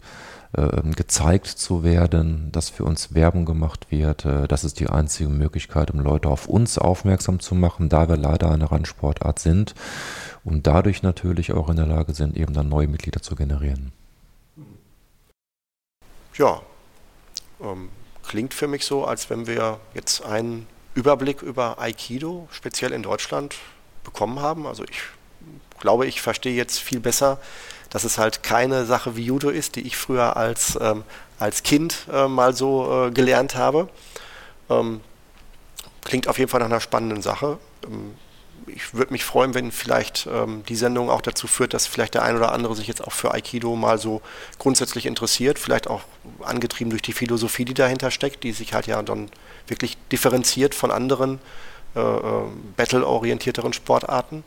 [0.53, 4.25] äh, gezeigt zu werden, dass für uns Werbung gemacht wird.
[4.25, 8.17] Äh, das ist die einzige Möglichkeit, um Leute auf uns aufmerksam zu machen, da wir
[8.17, 9.73] leider eine Randsportart sind
[10.43, 13.91] und dadurch natürlich auch in der Lage sind, eben dann neue Mitglieder zu generieren.
[16.35, 16.61] Ja,
[17.61, 17.89] ähm,
[18.27, 23.55] klingt für mich so, als wenn wir jetzt einen Überblick über Aikido, speziell in Deutschland,
[24.03, 24.65] bekommen haben.
[24.65, 25.01] Also ich
[25.79, 27.39] glaube, ich verstehe jetzt viel besser,
[27.89, 31.03] dass es halt keine Sache wie Judo ist, die ich früher als, ähm,
[31.39, 33.89] als Kind äh, mal so äh, gelernt habe.
[34.69, 35.01] Ähm,
[36.03, 37.57] klingt auf jeden Fall nach einer spannenden Sache.
[37.85, 38.15] Ähm,
[38.75, 42.23] ich würde mich freuen, wenn vielleicht ähm, die Sendung auch dazu führt, dass vielleicht der
[42.23, 44.21] ein oder andere sich jetzt auch für Aikido mal so
[44.57, 46.01] grundsätzlich interessiert, vielleicht auch
[46.41, 49.29] angetrieben durch die Philosophie, die dahinter steckt, die sich halt ja dann
[49.67, 51.39] wirklich differenziert von anderen
[51.95, 52.43] äh, äh,
[52.77, 54.43] battle-orientierteren Sportarten.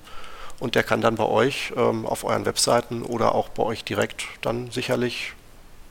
[0.61, 4.25] Und der kann dann bei euch ähm, auf euren Webseiten oder auch bei euch direkt
[4.43, 5.33] dann sicherlich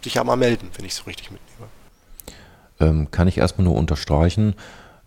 [0.02, 1.68] sich ja mal melden, wenn ich es so richtig mitnehme.
[2.80, 4.56] Ähm, kann ich erstmal nur unterstreichen.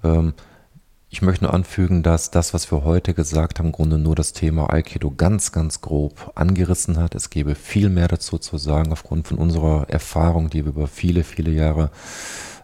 [0.05, 0.35] Ähm,
[1.15, 4.33] ich möchte nur anfügen, dass das, was wir heute gesagt haben, im Grunde nur das
[4.33, 7.15] Thema Aikido ganz, ganz grob angerissen hat.
[7.15, 11.23] Es gäbe viel mehr dazu zu sagen, aufgrund von unserer Erfahrung, die wir über viele,
[11.23, 11.93] viele Jahre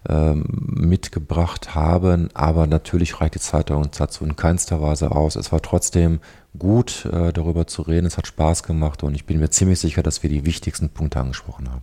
[0.08, 2.28] ähm, mitgebracht haben.
[2.34, 5.36] Aber natürlich reicht die Zeit dazu in keinster Weise aus.
[5.36, 6.18] Es war trotzdem
[6.58, 8.08] gut, äh, darüber zu reden.
[8.08, 11.20] Es hat Spaß gemacht und ich bin mir ziemlich sicher, dass wir die wichtigsten Punkte
[11.20, 11.82] angesprochen haben.